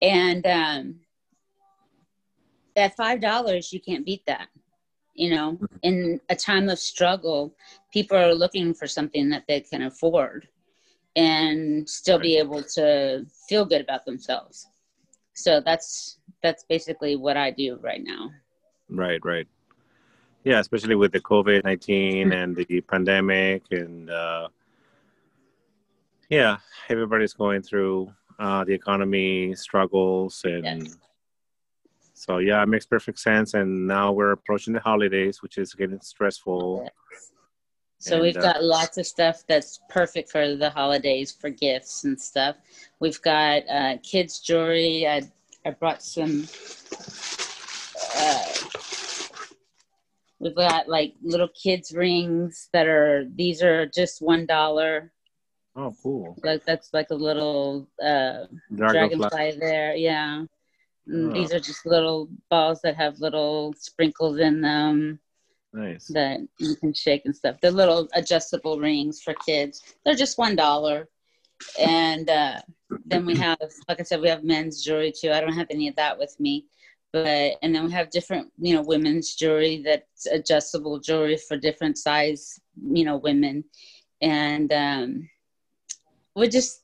And 0.00 0.46
um 0.46 1.00
at 2.76 2.96
five 2.96 3.20
dollars 3.20 3.72
you 3.72 3.80
can't 3.80 4.06
beat 4.06 4.24
that 4.26 4.48
you 5.14 5.30
know? 5.30 5.58
In 5.82 6.20
a 6.28 6.36
time 6.36 6.68
of 6.68 6.78
struggle 6.78 7.54
people 7.92 8.16
are 8.16 8.34
looking 8.34 8.74
for 8.74 8.86
something 8.86 9.28
that 9.30 9.44
they 9.46 9.60
can 9.60 9.82
afford 9.82 10.48
and 11.16 11.88
still 11.88 12.18
be 12.18 12.38
able 12.38 12.62
to 12.62 13.26
feel 13.48 13.64
good 13.64 13.82
about 13.82 14.04
themselves. 14.06 14.66
So 15.34 15.60
that's 15.60 16.18
that's 16.42 16.64
basically 16.64 17.16
what 17.16 17.36
i 17.36 17.50
do 17.50 17.78
right 17.82 18.02
now. 18.02 18.30
Right, 18.88 19.20
right. 19.24 19.46
Yeah, 20.44 20.58
especially 20.58 20.96
with 20.96 21.12
the 21.12 21.20
COVID 21.20 21.62
nineteen 21.64 22.32
and 22.32 22.56
the 22.56 22.80
pandemic, 22.80 23.62
and 23.70 24.10
uh, 24.10 24.48
yeah, 26.28 26.56
everybody's 26.88 27.32
going 27.32 27.62
through 27.62 28.12
uh, 28.40 28.64
the 28.64 28.72
economy 28.72 29.54
struggles, 29.54 30.42
and 30.44 30.64
Yes. 30.84 30.96
so 32.14 32.38
yeah, 32.38 32.60
it 32.62 32.66
makes 32.66 32.86
perfect 32.86 33.20
sense. 33.20 33.54
And 33.54 33.86
now 33.86 34.10
we're 34.10 34.32
approaching 34.32 34.72
the 34.72 34.80
holidays, 34.80 35.42
which 35.42 35.58
is 35.58 35.74
getting 35.74 36.00
stressful. 36.00 36.90
so 37.98 38.14
And, 38.14 38.22
we've 38.22 38.36
uh, 38.36 38.40
got 38.42 38.64
lots 38.64 38.98
of 38.98 39.06
stuff 39.06 39.44
that's 39.46 39.78
perfect 39.88 40.28
for 40.32 40.56
the 40.56 40.70
holidays 40.70 41.30
for 41.30 41.50
gifts 41.50 42.02
and 42.02 42.20
stuff 42.20 42.56
we've 42.98 43.22
got 43.22 43.62
uh, 43.70 43.96
kids 44.02 44.40
jewelry 44.40 45.06
i, 45.06 45.22
I 45.64 45.70
brought 45.70 46.02
some 46.02 46.48
uh, 48.16 48.42
we've 50.42 50.56
got 50.56 50.88
like 50.88 51.14
little 51.22 51.48
kids 51.48 51.92
rings 51.92 52.68
that 52.72 52.86
are 52.86 53.24
these 53.36 53.62
are 53.62 53.86
just 53.86 54.20
one 54.20 54.44
dollar 54.46 55.12
Oh, 55.74 55.94
cool! 56.02 56.36
like 56.44 56.62
that's 56.66 56.92
like 56.92 57.08
a 57.10 57.14
little 57.14 57.88
uh 58.02 58.44
Dragonfly. 58.74 59.28
dragonfly 59.30 59.58
there 59.58 59.94
yeah 59.94 60.44
Mm, 61.08 61.30
Oh. 61.30 61.32
these 61.32 61.52
are 61.52 61.58
just 61.58 61.84
little 61.84 62.28
balls 62.48 62.80
that 62.82 62.94
have 62.94 63.18
little 63.18 63.74
sprinkles 63.76 64.38
in 64.38 64.60
them 64.60 65.18
Nice. 65.72 66.06
that 66.08 66.38
you 66.58 66.76
can 66.76 66.92
shake 66.94 67.22
and 67.24 67.34
stuff 67.34 67.56
they're 67.60 67.72
little 67.72 68.06
adjustable 68.14 68.78
rings 68.78 69.20
for 69.20 69.34
kids 69.34 69.82
they're 70.04 70.14
just 70.24 70.38
one 70.38 70.54
dollar 70.54 71.08
and 71.76 72.30
uh 72.30 72.60
then 73.06 73.26
we 73.26 73.34
have 73.36 73.58
like 73.88 73.98
i 73.98 74.04
said 74.04 74.20
we 74.20 74.28
have 74.28 74.44
men's 74.44 74.84
jewelry 74.84 75.10
too 75.12 75.32
i 75.32 75.40
don't 75.40 75.54
have 75.60 75.66
any 75.70 75.88
of 75.88 75.96
that 75.96 76.16
with 76.16 76.38
me 76.38 76.66
but 77.12 77.56
and 77.62 77.74
then 77.74 77.84
we 77.84 77.92
have 77.92 78.10
different 78.10 78.50
you 78.58 78.74
know 78.74 78.82
women's 78.82 79.34
jewelry 79.34 79.82
that's 79.84 80.26
adjustable 80.26 80.98
jewelry 80.98 81.36
for 81.36 81.56
different 81.56 81.98
size 81.98 82.58
you 82.92 83.04
know 83.04 83.16
women. 83.16 83.64
And 84.20 84.72
um 84.72 85.28
we 86.34 86.48
just 86.48 86.82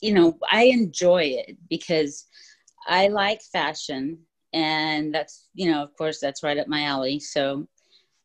you 0.00 0.12
know 0.12 0.38
i 0.50 0.64
enjoy 0.64 1.22
it 1.22 1.56
because 1.68 2.26
i 2.86 3.08
like 3.08 3.40
fashion 3.42 4.18
and 4.52 5.12
that's 5.14 5.48
you 5.54 5.70
know 5.70 5.82
of 5.82 5.96
course 5.96 6.20
that's 6.20 6.42
right 6.42 6.58
up 6.58 6.68
my 6.68 6.84
alley. 6.84 7.18
So 7.20 7.66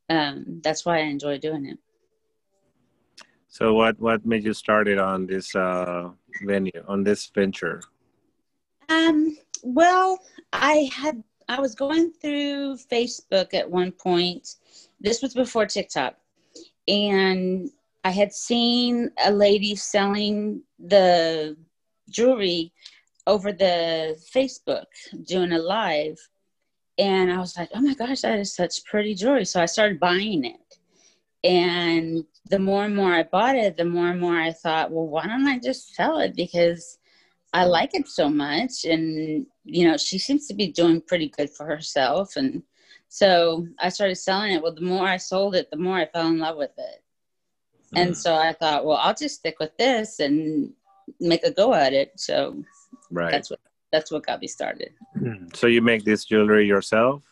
um 0.09 0.61
that's 0.63 0.85
why 0.85 0.97
i 0.99 1.01
enjoy 1.03 1.37
doing 1.37 1.65
it. 1.65 1.79
So, 3.51 3.73
what 3.73 3.99
what 3.99 4.25
made 4.25 4.45
you 4.45 4.53
started 4.53 4.97
on 4.97 5.27
this 5.27 5.53
uh, 5.55 6.11
venue 6.43 6.71
on 6.87 7.03
this 7.03 7.29
venture? 7.35 7.81
Um, 8.87 9.37
well, 9.61 10.19
I 10.53 10.89
had 10.93 11.21
I 11.47 11.59
was 11.59 11.75
going 11.75 12.11
through 12.11 12.77
Facebook 12.91 13.53
at 13.53 13.69
one 13.69 13.91
point. 13.91 14.55
This 14.99 15.21
was 15.21 15.33
before 15.33 15.65
TikTok. 15.65 16.15
And 16.87 17.69
I 18.03 18.11
had 18.11 18.33
seen 18.33 19.11
a 19.23 19.31
lady 19.31 19.75
selling 19.75 20.63
the 20.79 21.55
jewelry 22.09 22.73
over 23.27 23.51
the 23.51 24.19
Facebook 24.35 24.85
doing 25.23 25.51
a 25.51 25.59
live. 25.59 26.17
And 26.97 27.31
I 27.31 27.37
was 27.37 27.57
like, 27.57 27.69
oh 27.73 27.81
my 27.81 27.93
gosh, 27.93 28.21
that 28.21 28.39
is 28.39 28.55
such 28.55 28.83
pretty 28.85 29.15
jewelry. 29.15 29.45
So 29.45 29.61
I 29.61 29.65
started 29.65 29.99
buying 29.99 30.45
it. 30.45 30.77
And 31.43 32.25
the 32.49 32.59
more 32.59 32.85
and 32.85 32.95
more 32.95 33.13
I 33.13 33.23
bought 33.23 33.55
it, 33.55 33.77
the 33.77 33.85
more 33.85 34.09
and 34.09 34.19
more 34.19 34.37
I 34.37 34.51
thought, 34.51 34.91
well, 34.91 35.07
why 35.07 35.25
don't 35.25 35.47
I 35.47 35.59
just 35.59 35.95
sell 35.95 36.19
it? 36.19 36.35
Because 36.35 36.99
I 37.53 37.65
like 37.65 37.91
it 37.93 38.07
so 38.07 38.29
much. 38.29 38.85
And, 38.85 39.47
you 39.63 39.87
know, 39.87 39.97
she 39.97 40.17
seems 40.17 40.47
to 40.47 40.53
be 40.53 40.67
doing 40.71 41.01
pretty 41.01 41.29
good 41.29 41.49
for 41.49 41.65
herself. 41.65 42.35
And 42.35 42.63
so 43.09 43.67
I 43.79 43.89
started 43.89 44.15
selling 44.15 44.53
it. 44.53 44.61
Well, 44.61 44.73
the 44.73 44.81
more 44.81 45.07
I 45.07 45.17
sold 45.17 45.55
it, 45.55 45.69
the 45.69 45.77
more 45.77 45.97
I 45.97 46.05
fell 46.05 46.27
in 46.27 46.39
love 46.39 46.57
with 46.57 46.71
it. 46.77 47.03
And 47.93 48.15
so 48.15 48.33
I 48.35 48.53
thought, 48.53 48.85
well, 48.85 48.97
I'll 48.97 49.13
just 49.13 49.35
stick 49.35 49.57
with 49.59 49.75
this 49.77 50.19
and 50.19 50.71
make 51.19 51.43
a 51.43 51.51
go 51.51 51.73
at 51.73 51.93
it. 51.93 52.13
So 52.15 52.63
Right. 53.09 53.31
that's 53.31 53.49
what 53.49 53.59
that's 53.91 54.09
what 54.11 54.25
got 54.25 54.39
me 54.39 54.47
started. 54.47 54.93
So 55.53 55.67
you 55.67 55.81
make 55.81 56.05
this 56.05 56.23
jewelry 56.23 56.65
yourself? 56.65 57.23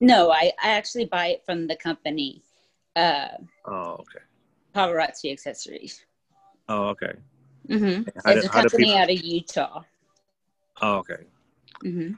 No, 0.00 0.30
I, 0.30 0.52
I 0.62 0.68
actually 0.70 1.06
buy 1.06 1.28
it 1.28 1.42
from 1.46 1.66
the 1.66 1.76
company, 1.76 2.42
uh, 2.96 3.28
Oh, 3.66 3.92
okay. 4.00 4.18
Paparazzi 4.74 5.32
Accessories. 5.32 6.04
Oh, 6.68 6.88
okay. 6.88 7.12
Mm-hmm. 7.68 8.02
How 8.26 8.32
It's 8.32 8.42
do- 8.42 8.46
a 8.48 8.50
company 8.50 8.84
people- 8.84 8.98
out 8.98 9.10
of 9.10 9.22
Utah. 9.22 9.82
Oh, 10.82 10.96
okay. 10.96 11.24
Hmm 11.82 12.12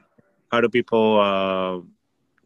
How 0.51 0.61
do 0.61 0.69
people? 0.69 1.19
Uh, 1.19 1.81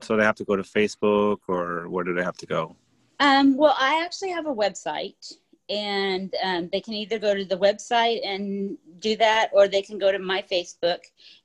so 0.02 0.16
they 0.16 0.24
have 0.24 0.36
to 0.36 0.46
go 0.46 0.56
to 0.56 0.64
Facebook, 0.64 1.40
or 1.48 1.90
where 1.90 2.04
do 2.04 2.14
they 2.14 2.24
have 2.24 2.38
to 2.38 2.46
go? 2.46 2.76
Um, 3.20 3.58
well, 3.58 3.76
I 3.78 4.02
actually 4.04 4.30
have 4.30 4.48
a 4.48 4.56
website, 4.56 5.34
and 5.70 6.34
um, 6.44 6.70
they 6.72 6.82
can 6.82 6.94
either 6.94 7.20
go 7.20 7.36
to 7.36 7.44
the 7.44 7.58
website 7.58 8.26
and 8.26 8.78
do 9.00 9.18
that, 9.18 9.50
or 9.54 9.68
they 9.68 9.82
can 9.82 9.98
go 9.98 10.12
to 10.12 10.20
my 10.20 10.44
Facebook, 10.50 11.00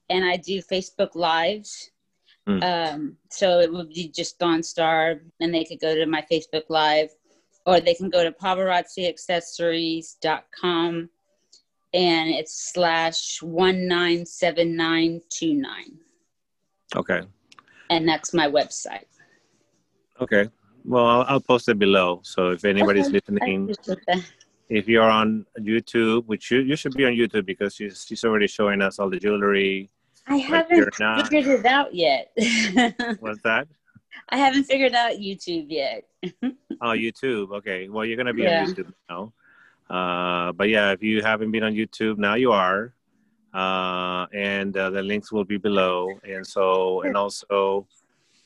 and 0.09 0.25
I 0.25 0.37
do 0.37 0.63
Facebook 0.63 1.15
Lives. 1.15 1.91
Hmm. 2.47 2.63
Um, 2.63 3.17
so 3.31 3.61
it 3.61 3.73
would 3.73 3.89
be 3.89 4.09
just 4.09 4.39
Dawn 4.39 4.63
Star, 4.63 5.21
and 5.41 5.53
they 5.53 5.65
could 5.65 5.81
go 5.81 5.95
to 5.95 6.07
my 6.07 6.25
Facebook 6.31 6.65
Live, 6.69 7.11
or 7.67 7.81
they 7.81 7.95
can 7.95 8.11
go 8.11 8.23
to 8.23 8.31
paparazziaccessories.com, 8.31 11.11
and 11.95 12.29
it's 12.31 12.73
slash 12.73 13.41
one 13.43 13.87
nine 13.89 14.27
seven 14.27 14.77
nine 14.77 15.21
two 15.31 15.55
nine, 15.55 15.97
Okay. 16.97 17.23
and 17.91 18.07
that's 18.09 18.35
my 18.35 18.47
website. 18.51 19.07
Okay. 20.21 20.49
Well, 20.85 21.07
I'll, 21.07 21.25
I'll 21.29 21.41
post 21.41 21.69
it 21.69 21.79
below. 21.79 22.21
So 22.25 22.51
if 22.51 22.65
anybody's 22.65 23.07
Okay. 23.09 23.21
Listening, 23.27 23.75
if 24.69 24.87
you're 24.89 25.11
on 25.11 25.47
YouTube, 25.59 26.27
which 26.27 26.51
you, 26.51 26.61
you 26.61 26.77
should 26.77 26.95
be 26.95 27.05
on 27.07 27.13
YouTube 27.13 27.47
because 27.47 27.75
she's, 27.75 28.05
she's 28.07 28.23
already 28.25 28.47
showing 28.47 28.83
us 28.83 28.99
all 28.99 29.09
the 29.09 29.19
jewelry. 29.19 29.91
I 30.27 30.37
haven't 30.37 30.95
not- 31.01 31.29
figured 31.29 31.61
it 31.61 31.67
out 31.67 31.95
yet. 31.95 32.33
What's 33.21 33.41
that? 33.43 33.67
I 34.31 34.37
haven't 34.37 34.65
figured 34.65 34.95
out 34.95 35.13
YouTube 35.13 35.67
yet. 35.69 36.05
Oh, 36.81 36.95
YouTube. 36.97 37.51
Okay. 37.59 37.89
Well, 37.89 38.05
you're 38.05 38.17
gonna 38.17 38.33
be 38.35 38.43
Yeah. 38.43 38.63
on 38.65 38.75
YouTube 38.75 38.93
now. 39.09 39.33
Uh, 39.89 40.53
but 40.53 40.69
yeah, 40.69 40.93
if 40.93 41.03
you 41.03 41.23
haven't 41.23 41.51
been 41.51 41.63
on 41.63 41.75
YouTube, 41.75 42.19
now 42.19 42.35
you 42.35 42.53
are. 42.53 42.95
Uh, 43.53 44.27
and 44.33 44.77
uh, 44.77 44.91
the 44.91 45.03
links 45.03 45.31
will 45.31 45.45
be 45.45 45.57
below. 45.59 46.09
And 46.25 46.47
so, 46.47 47.03
and 47.03 47.17
also, 47.17 47.87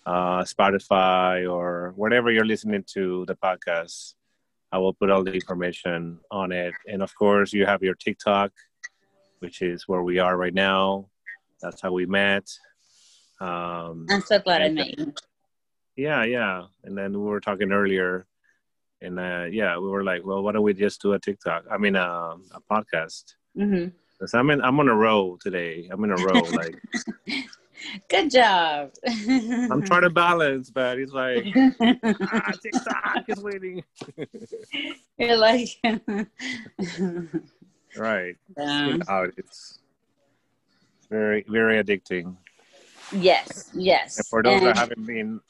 uh, 0.09 0.43
Spotify 0.43 1.51
or 1.51 1.93
whatever 1.97 2.31
you're 2.31 2.45
listening 2.45 2.83
to 2.95 3.25
the 3.27 3.35
podcast, 3.37 4.15
I 4.73 4.79
will 4.79 4.95
put 4.95 5.11
all 5.11 5.23
the 5.23 5.33
information 5.33 6.19
on 6.31 6.53
it. 6.53 6.75
And 6.87 7.03
of 7.03 7.15
course, 7.15 7.53
you 7.53 7.67
have 7.67 7.83
your 7.83 7.95
TikTok, 7.95 8.53
which 9.41 9.63
is 9.63 9.87
where 9.87 10.03
we 10.03 10.19
are 10.19 10.37
right 10.37 10.55
now. 10.55 11.09
That's 11.61 11.81
how 11.81 11.93
we 11.93 12.07
met. 12.07 12.51
Um, 13.41 14.07
I'm 14.11 14.23
so 14.23 14.39
glad 14.39 14.63
I 14.63 14.69
met 14.71 14.99
you. 14.99 15.13
yeah, 15.97 16.25
yeah. 16.25 16.65
And 16.85 16.97
then 16.97 17.13
we 17.13 17.19
were 17.19 17.41
talking 17.41 17.71
earlier, 17.73 18.27
and 19.01 19.19
uh, 19.19 19.45
yeah, 19.51 19.79
we 19.79 19.89
were 19.89 20.05
like, 20.05 20.25
well, 20.25 20.43
why 20.43 20.53
don't 20.53 20.63
we 20.63 20.75
just 20.75 21.01
do 21.03 21.13
a 21.13 21.19
TikTok? 21.19 21.65
I 21.71 21.79
mean, 21.79 21.97
uh, 21.97 22.37
a 22.53 22.61
podcast. 22.71 23.35
hmm 23.57 23.87
'Cause 24.19 24.35
I'm 24.35 24.51
in, 24.51 24.61
I'm 24.63 24.81
on 24.81 24.89
a 24.89 24.95
roll 24.97 25.39
today. 25.39 25.89
I'm 25.93 26.03
in 26.03 26.11
a 26.11 26.17
roll. 26.17 26.45
Like 26.51 26.75
Good 28.09 28.33
job. 28.33 28.91
I'm 29.07 29.81
trying 29.83 30.03
to 30.03 30.11
balance, 30.11 30.69
but 30.71 30.99
it's 30.99 31.13
like 31.13 31.47
ah, 31.57 32.53
TikTok 32.61 33.25
is 33.29 33.39
waiting. 33.41 33.85
You're 35.19 35.37
like, 35.37 35.69
right. 37.97 38.37
Um, 38.61 39.03
it's 39.37 39.79
very 41.09 41.45
very 41.49 41.83
addicting. 41.83 42.37
yes, 43.13 43.71
yes. 43.73 44.19
And 44.19 44.27
for 44.27 44.43
those 44.43 44.55
And- 44.59 44.67
that 44.67 44.77
haven't 44.79 45.07
been, 45.07 45.41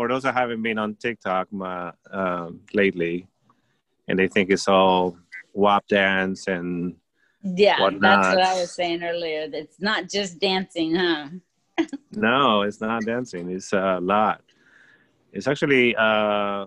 for 0.00 0.08
those 0.08 0.22
that 0.22 0.32
haven't 0.32 0.62
been 0.62 0.78
on 0.78 0.94
TikTok 0.94 1.52
my, 1.52 1.92
um, 2.10 2.60
lately, 2.72 3.26
and 4.08 4.18
they 4.18 4.28
think 4.28 4.48
it's 4.48 4.66
all 4.66 5.18
WAP 5.52 5.86
dance 5.88 6.46
and 6.48 6.96
yeah, 7.42 7.78
whatnot. 7.78 8.22
that's 8.22 8.34
what 8.34 8.46
I 8.46 8.58
was 8.58 8.72
saying 8.72 9.02
earlier. 9.02 9.46
It's 9.52 9.78
not 9.78 10.08
just 10.08 10.38
dancing, 10.38 10.94
huh? 10.94 11.28
No, 12.12 12.62
it's 12.62 12.80
not 12.80 13.04
dancing. 13.04 13.50
It's 13.50 13.74
a 13.74 13.98
lot. 14.00 14.40
It's 15.34 15.46
actually 15.46 15.94
uh, 15.96 16.64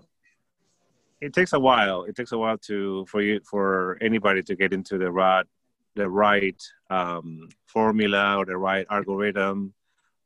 it 1.20 1.34
takes 1.34 1.54
a 1.54 1.60
while. 1.60 2.04
It 2.04 2.16
takes 2.16 2.34
a 2.34 2.38
while 2.38 2.60
to 2.70 3.04
for 3.08 3.24
you 3.24 3.40
for 3.50 3.98
anybody 4.00 4.44
to 4.44 4.56
get 4.56 4.74
into 4.74 5.00
the 5.00 5.12
right 5.12 5.48
the 5.96 6.08
right 6.08 6.62
um, 6.92 7.50
formula 7.66 8.38
or 8.38 8.46
the 8.46 8.58
right 8.58 8.86
algorithm, 8.92 9.74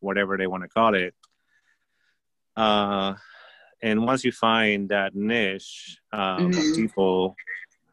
whatever 0.02 0.36
they 0.36 0.48
want 0.48 0.64
to 0.64 0.70
call 0.70 0.94
it. 0.94 1.16
Uh, 2.58 3.14
and 3.84 4.04
once 4.04 4.24
you 4.26 4.32
find 4.32 4.90
that 4.90 5.16
niche 5.16 6.00
um, 6.12 6.48
of 6.48 6.54
Mhm. 6.54 6.76
people, 6.76 7.36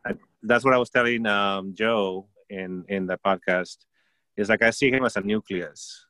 I, 0.07 0.15
that's 0.43 0.65
what 0.65 0.75
I 0.75 0.79
was 0.79 0.91
telling 0.91 1.27
um, 1.27 1.75
Joe 1.75 2.27
in 2.49 2.85
in 2.89 3.07
the 3.07 3.19
podcast. 3.19 3.77
Is 4.37 4.49
like 4.49 4.63
I 4.63 4.71
see 4.71 4.91
him 4.91 5.05
as 5.05 5.17
a 5.17 5.21
nucleus. 5.21 6.07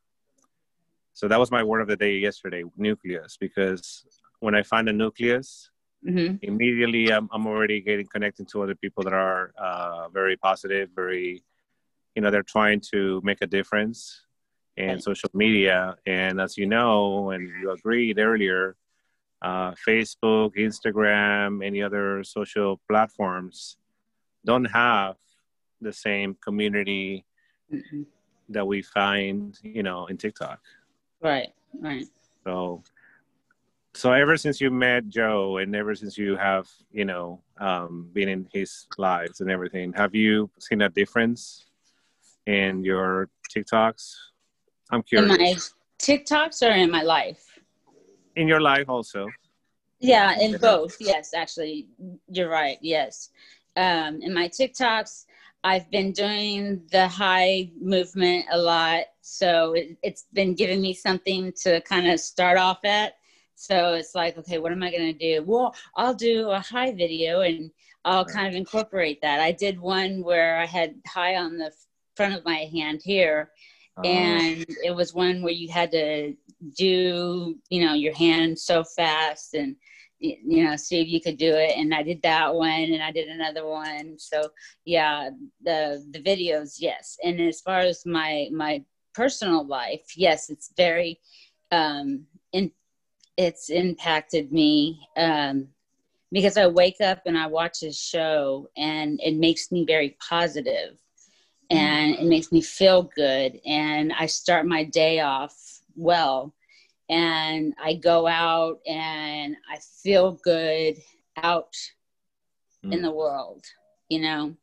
So 1.13 1.29
that 1.29 1.39
was 1.39 1.51
my 1.51 1.63
word 1.63 1.81
of 1.83 1.89
the 1.89 1.97
day 1.97 2.17
yesterday, 2.19 2.65
nucleus, 2.77 3.37
because 3.39 4.05
when 4.41 4.55
I 4.55 4.63
find 4.63 4.89
a 4.89 4.93
nucleus, 4.93 5.71
hmm 6.05 6.37
immediately 6.43 7.13
I'm, 7.13 7.29
I'm 7.33 7.47
already 7.47 7.81
getting 7.81 8.07
connected 8.07 8.49
to 8.49 8.63
other 8.63 8.75
people 8.75 9.03
that 9.05 9.13
are 9.13 9.53
uh, 9.59 10.09
very 10.09 10.37
positive, 10.37 10.91
very, 10.95 11.43
you 12.15 12.23
know, 12.23 12.31
they're 12.31 12.43
trying 12.43 12.81
to 12.93 13.21
make 13.25 13.39
a 13.43 13.47
difference 13.47 14.23
Right. 14.79 15.03
social 15.03 15.31
media. 15.35 15.97
And 16.07 16.41
as 16.41 16.59
you 16.59 16.67
know, 16.67 17.31
and 17.31 17.49
you 17.61 17.71
agreed 17.71 18.19
earlier, 18.19 18.77
uh, 19.43 19.73
Facebook, 19.87 20.57
Instagram, 20.57 21.65
any 21.65 21.83
other 21.83 22.25
social 22.25 22.81
platforms 22.89 23.77
don't 24.45 24.65
have 24.67 25.17
the 25.81 25.93
same 25.93 26.37
community 26.43 27.25
hmm 27.71 28.03
that 28.49 28.67
we 28.67 28.83
find, 28.83 29.59
you 29.63 29.83
know, 29.83 30.05
in 30.07 30.19
TikTok. 30.19 30.61
Right, 31.23 31.49
right. 31.81 32.07
So, 32.45 32.83
so 33.95 34.13
ever 34.13 34.37
since 34.37 34.61
you 34.61 34.71
met 34.71 35.09
Joe, 35.09 35.57
and 35.57 35.75
ever 35.75 35.95
since 35.95 36.19
you 36.19 36.37
have, 36.37 36.69
you 36.93 37.07
know, 37.07 37.41
um, 37.59 38.11
been 38.13 38.29
in 38.29 38.47
his 38.53 38.87
lives 38.99 39.41
and 39.41 39.51
everything, 39.51 39.95
have 39.95 40.15
you 40.15 40.51
seen 40.59 40.83
a 40.83 40.91
difference 40.91 41.65
in 42.47 42.85
your 42.85 43.31
TikToks? 43.55 44.15
I'm 44.95 45.01
In 45.13 45.27
curious. 45.27 45.39
my 45.39 45.55
TikToks 45.99 46.67
or 46.67 46.73
in 46.73 46.91
my 46.91 47.03
life? 47.03 47.43
in 48.37 48.49
your 48.49 48.61
life, 48.61 48.89
also. 48.89 49.29
Yeah, 50.01 50.39
in 50.41 50.59
both. 50.59 50.97
Yes, 51.01 51.35
actually, 51.35 51.87
you're 52.29 52.49
right. 52.49 52.79
Yes. 52.81 53.31
Um, 53.77 54.21
in 54.23 54.35
my 54.35 54.49
TikToks, 54.49 55.27
I've 55.63 55.91
been 55.91 56.13
doing 56.13 56.83
the 56.91 57.09
high 57.09 57.71
movement 57.81 58.47
a 58.51 58.59
lot. 58.59 59.05
So 59.23 59.73
it, 59.75 59.97
it's 60.03 60.27
been 60.33 60.55
giving 60.55 60.83
me 60.83 60.95
something 60.95 61.53
to 61.63 61.81
kind 61.83 62.09
of 62.09 62.21
start 62.21 62.59
off 62.59 62.85
at. 62.85 63.15
So 63.55 63.95
it's 63.95 64.15
like, 64.15 64.37
okay, 64.39 64.59
what 64.59 64.73
am 64.73 64.83
I 64.83 64.91
going 64.91 65.13
to 65.13 65.19
do? 65.19 65.43
Well, 65.45 65.75
I'll 65.97 66.15
do 66.15 66.51
a 66.51 66.61
high 66.61 66.93
video 66.93 67.41
and 67.41 67.71
I'll 68.05 68.25
kind 68.25 68.49
of 68.49 68.55
incorporate 68.55 69.23
that. 69.23 69.41
I 69.41 69.53
did 69.53 69.81
one 69.81 70.23
where 70.23 70.59
I 70.59 70.67
had 70.67 70.97
high 71.07 71.37
on 71.37 71.57
the 71.57 71.73
front 72.17 72.35
of 72.35 72.45
my 72.45 72.69
hand 72.73 73.01
here 73.03 73.51
Uh, 73.97 74.03
and 74.07 74.67
it 74.83 74.95
was 74.95 75.15
one 75.15 75.43
where 75.43 75.53
you 75.53 75.69
had 75.69 75.91
to 75.93 76.35
do 76.77 77.55
you 77.71 77.85
know 77.85 77.95
your 77.95 78.15
hand 78.15 78.59
so 78.59 78.83
fast 78.83 79.55
and 79.55 79.77
you 80.19 80.65
know 80.65 80.77
see 80.77 81.01
if 81.01 81.09
you 81.09 81.21
could 81.21 81.37
do 81.37 81.53
it. 81.55 81.77
And 81.77 81.95
i 81.95 82.03
did 82.03 82.23
that 82.23 82.55
one 82.55 82.71
and 82.71 83.03
i 83.03 83.11
did 83.11 83.29
another 83.29 83.67
one. 83.67 84.19
So 84.19 84.51
yeah 84.85 85.31
the 85.63 86.05
the 86.11 86.21
videos 86.23 86.77
yes. 86.79 87.19
And 87.23 87.41
as 87.41 87.61
far 87.61 87.81
as 87.81 88.05
my 88.07 88.49
my 88.53 88.83
personal 89.15 89.65
life 89.67 90.17
yes 90.17 90.51
it's 90.51 90.73
very 90.77 91.21
um 91.71 92.27
in 92.53 92.71
it's 93.37 93.71
impacted 93.71 94.53
me 94.53 95.01
um 95.17 95.69
because 96.33 96.57
i 96.57 96.67
wake 96.67 97.01
up 97.01 97.23
and 97.27 97.39
i 97.39 97.47
watch 97.47 97.81
his 97.81 97.99
show 97.99 98.69
and 98.77 99.21
it 99.23 99.37
makes 99.37 99.71
me 99.71 99.85
very 99.85 100.17
positive 100.21 100.99
and 101.75 102.15
it 102.17 102.25
makes 102.27 102.53
me 102.53 102.61
feel 102.61 103.03
good 103.17 103.61
and 103.67 104.13
i 104.19 104.27
start 104.27 104.67
my 104.67 104.85
day 104.85 105.21
off 105.21 105.81
well 105.97 106.55
and 107.11 107.75
i 107.83 107.95
go 107.95 108.27
out 108.27 108.79
and 108.87 109.57
i 109.71 109.79
feel 110.03 110.33
good 110.45 110.97
out 111.43 111.75
in 112.85 112.99
Mm. 113.01 113.03
the 113.03 113.11
world 113.11 113.65
you 114.09 114.21
know 114.21 114.55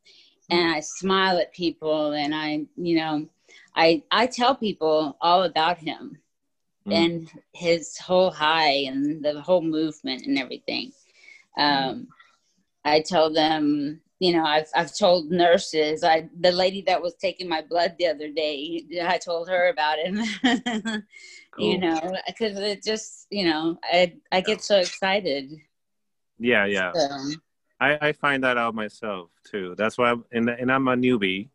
and 0.49 0.71
i 0.71 0.79
smile 0.79 1.37
at 1.37 1.53
people 1.53 2.11
and 2.13 2.33
i 2.35 2.65
you 2.77 2.95
know 2.95 3.27
i 3.75 4.01
i 4.11 4.27
tell 4.27 4.55
people 4.55 5.17
all 5.21 5.43
about 5.43 5.77
him 5.77 6.17
Mm. 6.87 6.93
and 6.93 7.31
his 7.53 7.97
whole 7.97 8.31
high 8.31 8.85
and 8.89 9.23
the 9.23 9.39
whole 9.41 9.61
movement 9.61 10.25
and 10.25 10.37
everything 10.37 10.91
um 11.57 12.07
i 12.85 12.99
tell 12.99 13.31
them 13.31 14.01
you 14.21 14.31
know 14.31 14.43
i've 14.45 14.69
i've 14.75 14.95
told 14.95 15.31
nurses 15.31 16.03
i 16.03 16.29
the 16.39 16.51
lady 16.51 16.83
that 16.85 17.01
was 17.01 17.15
taking 17.15 17.49
my 17.49 17.61
blood 17.61 17.95
the 17.97 18.05
other 18.05 18.29
day 18.29 18.85
i 19.03 19.17
told 19.17 19.49
her 19.49 19.69
about 19.69 19.97
him 19.97 20.21
you 21.57 21.79
know 21.79 21.99
because 22.27 22.57
it 22.57 22.83
just 22.83 23.25
you 23.31 23.45
know 23.45 23.77
i 23.91 24.13
i 24.31 24.39
get 24.39 24.61
so 24.61 24.77
excited 24.77 25.51
yeah, 26.43 26.65
yeah. 26.65 26.91
so, 26.93 27.07
I, 27.79 28.07
I 28.07 28.11
find 28.13 28.43
that 28.43 28.57
out 28.57 28.73
myself 28.73 29.29
too. 29.43 29.75
That's 29.77 29.95
why, 29.95 30.09
I'm, 30.09 30.25
and, 30.31 30.49
and 30.49 30.71
I'm 30.71 30.87
a 30.87 30.95
newbie 30.95 31.49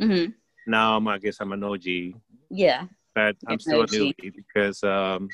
Mm-hmm. 0.00 0.30
now. 0.68 0.96
I'm, 0.96 1.08
I 1.08 1.18
guess 1.18 1.38
I'm 1.40 1.50
an 1.52 1.64
OG, 1.64 2.14
yeah 2.48 2.84
but 3.14 3.36
I'm 3.46 3.54
An 3.54 3.60
still 3.60 3.82
a 3.82 3.86
newbie 3.86 4.32
because, 4.34 4.82
um, 4.84 5.28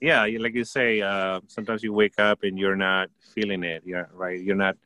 yeah, 0.00 0.26
like 0.38 0.54
you 0.54 0.64
say, 0.64 1.02
uh, 1.02 1.40
sometimes 1.48 1.82
you 1.82 1.92
wake 1.92 2.18
up 2.18 2.42
and 2.42 2.58
you're 2.58 2.76
not 2.76 3.10
feeling 3.34 3.62
it. 3.62 3.82
Yeah, 3.84 4.04
right. 4.12 4.40
You're 4.40 4.56
not, 4.56 4.76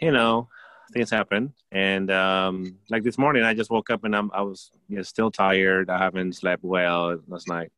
you 0.00 0.12
know, 0.12 0.48
things 0.92 1.10
happen, 1.10 1.52
and 1.72 2.10
um, 2.10 2.76
like 2.88 3.02
this 3.02 3.18
morning, 3.18 3.42
I 3.44 3.54
just 3.54 3.70
woke 3.70 3.90
up 3.90 4.04
and 4.04 4.14
I'm 4.14 4.30
I 4.32 4.42
was 4.42 4.70
you 4.88 4.96
know, 4.96 5.02
still 5.02 5.30
tired. 5.30 5.90
I 5.90 5.98
haven't 5.98 6.34
slept 6.34 6.64
well 6.64 7.18
last 7.28 7.48
night, 7.48 7.72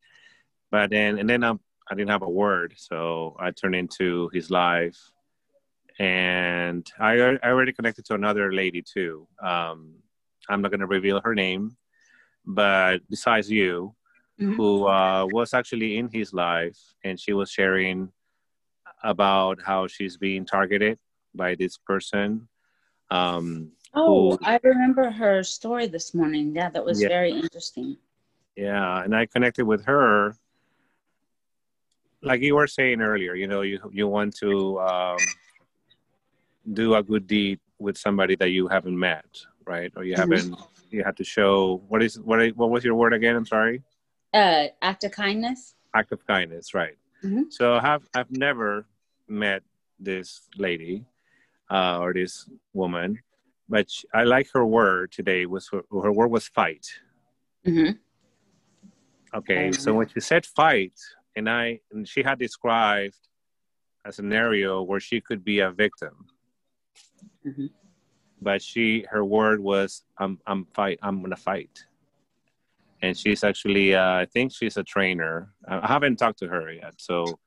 but 0.71 0.89
then 0.89 1.19
and 1.19 1.29
then 1.29 1.43
I'm, 1.43 1.59
I 1.89 1.95
didn't 1.95 2.09
have 2.11 2.21
a 2.23 2.29
word, 2.29 2.73
so 2.77 3.35
I 3.39 3.51
turned 3.51 3.75
into 3.75 4.29
his 4.33 4.49
life, 4.49 4.97
and 5.99 6.89
I 6.99 7.19
I 7.43 7.49
already 7.49 7.73
connected 7.73 8.05
to 8.05 8.15
another 8.15 8.51
lady 8.53 8.81
too. 8.81 9.27
Um, 9.41 9.95
I'm 10.49 10.61
not 10.61 10.71
going 10.71 10.81
to 10.81 10.87
reveal 10.87 11.21
her 11.23 11.35
name, 11.35 11.77
but 12.45 12.99
besides 13.09 13.49
you, 13.49 13.95
Mhm. 14.41 14.55
who 14.57 14.87
uh, 14.87 15.25
was 15.25 15.53
actually 15.53 15.97
in 15.97 16.09
his 16.11 16.33
life, 16.33 16.77
and 17.03 17.19
she 17.19 17.33
was 17.33 17.51
sharing 17.51 18.11
about 19.03 19.61
how 19.61 19.85
she's 19.87 20.17
being 20.17 20.45
targeted 20.45 20.97
by 21.35 21.55
this 21.55 21.77
person. 21.77 22.47
Um, 23.09 23.71
Oh, 23.95 24.31
who- 24.31 24.39
I 24.43 24.59
remember 24.63 25.11
her 25.11 25.43
story 25.43 25.85
this 25.85 26.15
morning. 26.15 26.55
Yeah, 26.55 26.69
that 26.71 26.83
was 26.83 27.01
Yeah. 27.01 27.09
very 27.09 27.31
interesting. 27.31 27.97
yeah, 28.55 29.03
and 29.03 29.15
I 29.15 29.25
connected 29.27 29.65
with 29.65 29.85
her. 29.85 30.35
Like 32.21 32.41
you 32.41 32.55
were 32.55 32.67
saying 32.67 33.01
earlier, 33.01 33.35
you 33.35 33.47
know, 33.47 33.61
you 33.61 33.79
you 33.91 34.07
want 34.07 34.35
to 34.37 34.79
um, 34.79 35.17
do 36.71 36.95
a 36.95 37.03
good 37.03 37.27
deed 37.27 37.59
with 37.79 37.97
somebody 37.97 38.35
that 38.37 38.49
you 38.51 38.67
haven't 38.67 38.97
met, 38.97 39.25
right? 39.65 39.91
Or 39.95 40.03
you 40.03 40.13
Mhm. 40.15 40.19
haven't. 40.19 40.55
You 40.91 41.03
have 41.03 41.15
to 41.15 41.23
show 41.23 41.83
what 41.89 42.01
is 42.01 42.19
what? 42.19 42.39
What 42.55 42.69
was 42.69 42.83
your 42.85 42.95
word 42.95 43.13
again? 43.13 43.35
I'm 43.35 43.45
sorry. 43.45 43.83
Uh, 44.33 44.67
act 44.81 45.03
of 45.03 45.11
kindness. 45.11 45.75
act 45.95 46.11
of 46.11 46.25
kindness, 46.25 46.73
right? 46.73 46.97
Mhm. 47.23 47.51
So 47.51 47.75
I 47.75 47.81
have 47.81 48.07
I've 48.15 48.31
never 48.31 48.85
met 49.27 49.61
this 49.99 50.47
lady 50.57 51.05
uh, 51.73 51.97
or 51.99 52.13
this 52.13 52.47
woman, 52.73 53.19
but 53.67 53.89
sh 53.89 54.05
I 54.13 54.23
like 54.23 54.47
her 54.53 54.65
word 54.65 55.11
today. 55.11 55.45
Was 55.47 55.67
her, 55.71 55.81
her 55.91 56.11
word 56.11 56.29
was 56.31 56.47
fight. 56.47 56.85
hmm 57.65 57.91
Okay, 59.33 59.69
Mhm. 59.69 59.79
so 59.79 59.93
when 59.95 60.07
she 60.07 60.19
said 60.19 60.45
fight, 60.45 60.93
and 61.35 61.49
I 61.49 61.79
and 61.91 62.07
she 62.07 62.21
had 62.21 62.37
described 62.37 63.17
a 64.05 64.11
scenario 64.13 64.83
where 64.83 64.99
she 64.99 65.19
could 65.27 65.43
be 65.43 65.59
a 65.59 65.71
victim, 65.71 66.15
Mhm. 67.43 67.69
but 68.41 68.61
she 68.61 69.05
her 69.09 69.25
word 69.25 69.59
was 69.59 70.03
I'm 70.21 70.39
I'm 70.45 70.65
fight 70.77 70.99
I'm 71.01 71.21
gonna 71.23 71.35
fight. 71.51 71.75
And 73.01 73.17
she's 73.17 73.43
actually, 73.43 73.93
uh, 73.95 74.13
I 74.23 74.25
think 74.33 74.53
she's 74.53 74.77
a 74.77 74.83
trainer. 74.83 75.35
I 75.67 75.87
haven't 75.87 76.15
talked 76.15 76.39
to 76.39 76.47
her 76.47 76.71
yet, 76.71 76.93
so 76.97 77.37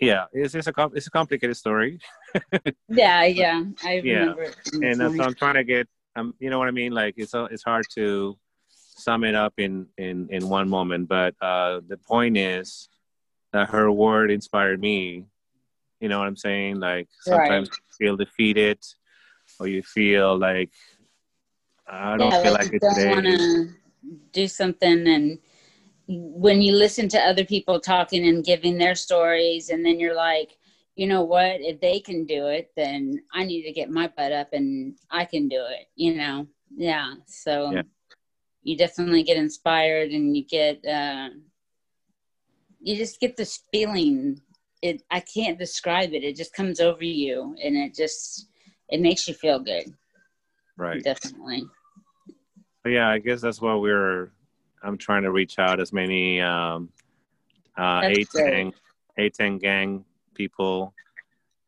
yeah, 0.00 0.24
it's, 0.32 0.54
it's 0.54 0.66
a 0.66 0.72
it's 0.94 1.06
a 1.06 1.10
complicated 1.10 1.56
story, 1.56 1.98
Yeah, 2.88 3.24
yeah, 3.24 3.64
I 3.84 3.96
Yeah. 3.96 4.34
remember. 4.34 4.42
it 4.42 4.56
and 4.82 4.96
so. 5.16 5.22
I'm 5.24 5.34
trying 5.34 5.54
to 5.54 5.64
get, 5.64 5.88
um, 6.16 6.34
you 6.38 6.50
know 6.50 6.58
what 6.58 6.68
I 6.68 6.72
mean? 6.72 6.92
Like 6.92 7.14
it's 7.16 7.34
uh, 7.34 7.44
it's 7.50 7.64
hard 7.64 7.86
to 7.94 8.36
sum 8.68 9.24
it 9.24 9.34
up 9.34 9.54
in 9.58 9.86
in 9.98 10.28
in 10.30 10.48
one 10.48 10.68
moment, 10.68 11.08
but 11.08 11.34
uh, 11.40 11.80
the 11.88 11.96
point 11.96 12.36
is 12.36 12.88
that 13.52 13.70
her 13.70 13.90
word 13.90 14.30
inspired 14.30 14.80
me. 14.80 15.24
You 16.00 16.08
know 16.08 16.18
what 16.18 16.28
I'm 16.28 16.36
saying? 16.36 16.78
Like 16.80 17.08
sometimes 17.20 17.68
you 17.70 18.06
feel 18.06 18.16
defeated, 18.16 18.78
or 19.58 19.66
you 19.66 19.82
feel 19.82 20.38
like 20.38 20.70
I 21.88 22.16
don't 22.16 22.32
yeah, 22.32 22.42
feel 22.42 22.52
like 22.52 22.60
like 22.64 22.72
you 22.72 22.78
it 22.80 22.94
today. 22.94 23.70
do 24.32 24.46
something, 24.48 25.06
and 25.06 25.38
when 26.08 26.62
you 26.62 26.72
listen 26.72 27.08
to 27.10 27.18
other 27.18 27.44
people 27.44 27.80
talking 27.80 28.26
and 28.28 28.44
giving 28.44 28.78
their 28.78 28.94
stories, 28.94 29.70
and 29.70 29.84
then 29.84 29.98
you're 29.98 30.14
like, 30.14 30.56
you 30.94 31.06
know 31.06 31.22
what? 31.22 31.60
If 31.60 31.80
they 31.80 32.00
can 32.00 32.24
do 32.24 32.46
it, 32.46 32.70
then 32.76 33.22
I 33.32 33.44
need 33.44 33.64
to 33.64 33.72
get 33.72 33.90
my 33.90 34.08
butt 34.16 34.32
up, 34.32 34.52
and 34.52 34.96
I 35.10 35.24
can 35.24 35.48
do 35.48 35.64
it. 35.68 35.88
You 35.96 36.14
know? 36.14 36.46
Yeah. 36.76 37.14
So 37.26 37.72
Yeah. 37.72 37.82
you 38.62 38.76
definitely 38.76 39.22
get 39.22 39.36
inspired, 39.36 40.10
and 40.10 40.36
you 40.36 40.44
get. 40.44 40.84
Uh, 40.86 41.30
you 42.78 42.94
just 42.94 43.18
get 43.18 43.36
this 43.36 43.62
feeling 43.72 44.40
it 44.82 45.02
i 45.10 45.18
can't 45.18 45.58
describe 45.58 46.12
it 46.12 46.22
it 46.22 46.36
just 46.36 46.52
comes 46.52 46.78
over 46.78 47.02
you 47.02 47.56
and 47.64 47.74
it 47.74 47.94
just 47.94 48.48
it 48.90 49.00
makes 49.00 49.26
you 49.26 49.32
feel 49.32 49.58
good 49.58 49.92
Right. 50.76 51.02
definitely 51.02 51.66
yeah, 52.86 53.08
I 53.08 53.18
guess 53.18 53.40
that's 53.40 53.60
why 53.60 53.74
we're. 53.74 54.30
I'm 54.82 54.98
trying 54.98 55.22
to 55.22 55.30
reach 55.32 55.58
out 55.58 55.80
as 55.80 55.92
many 55.92 56.40
um, 56.40 56.90
uh, 57.76 58.02
Atang 58.02 58.72
Atang 59.18 59.60
gang 59.60 60.04
people, 60.34 60.94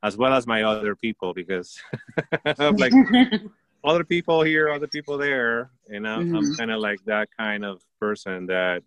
as 0.02 0.16
well 0.16 0.32
as 0.34 0.46
my 0.46 0.62
other 0.62 0.94
people, 0.94 1.32
because 1.34 1.80
I'm 2.58 2.76
like 2.76 2.92
other 3.84 4.04
people 4.04 4.42
here, 4.42 4.70
other 4.70 4.86
people 4.88 5.18
there, 5.18 5.70
and 5.88 6.06
I'm, 6.06 6.34
I'm 6.34 6.44
Mhm. 6.46 6.56
kind 6.56 6.70
of 6.70 6.80
like 6.80 7.00
that 7.06 7.28
kind 7.36 7.64
of 7.64 7.80
person 8.00 8.46
that 8.46 8.82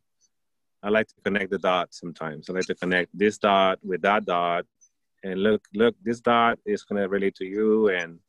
I 0.84 0.90
like 0.90 1.08
to 1.08 1.16
connect 1.24 1.52
the 1.52 1.58
dots. 1.60 2.00
Sometimes 2.00 2.50
I 2.50 2.54
like 2.54 2.66
to 2.66 2.76
connect 2.76 3.16
this 3.18 3.38
dot 3.38 3.80
with 3.84 4.02
that 4.04 4.26
dot, 4.26 4.66
and 5.24 5.42
look, 5.42 5.64
look, 5.74 5.96
this 6.04 6.20
dot 6.22 6.60
is 6.66 6.84
gonna 6.84 7.08
relate 7.08 7.36
to 7.36 7.46
you, 7.46 7.90
and 7.90 8.20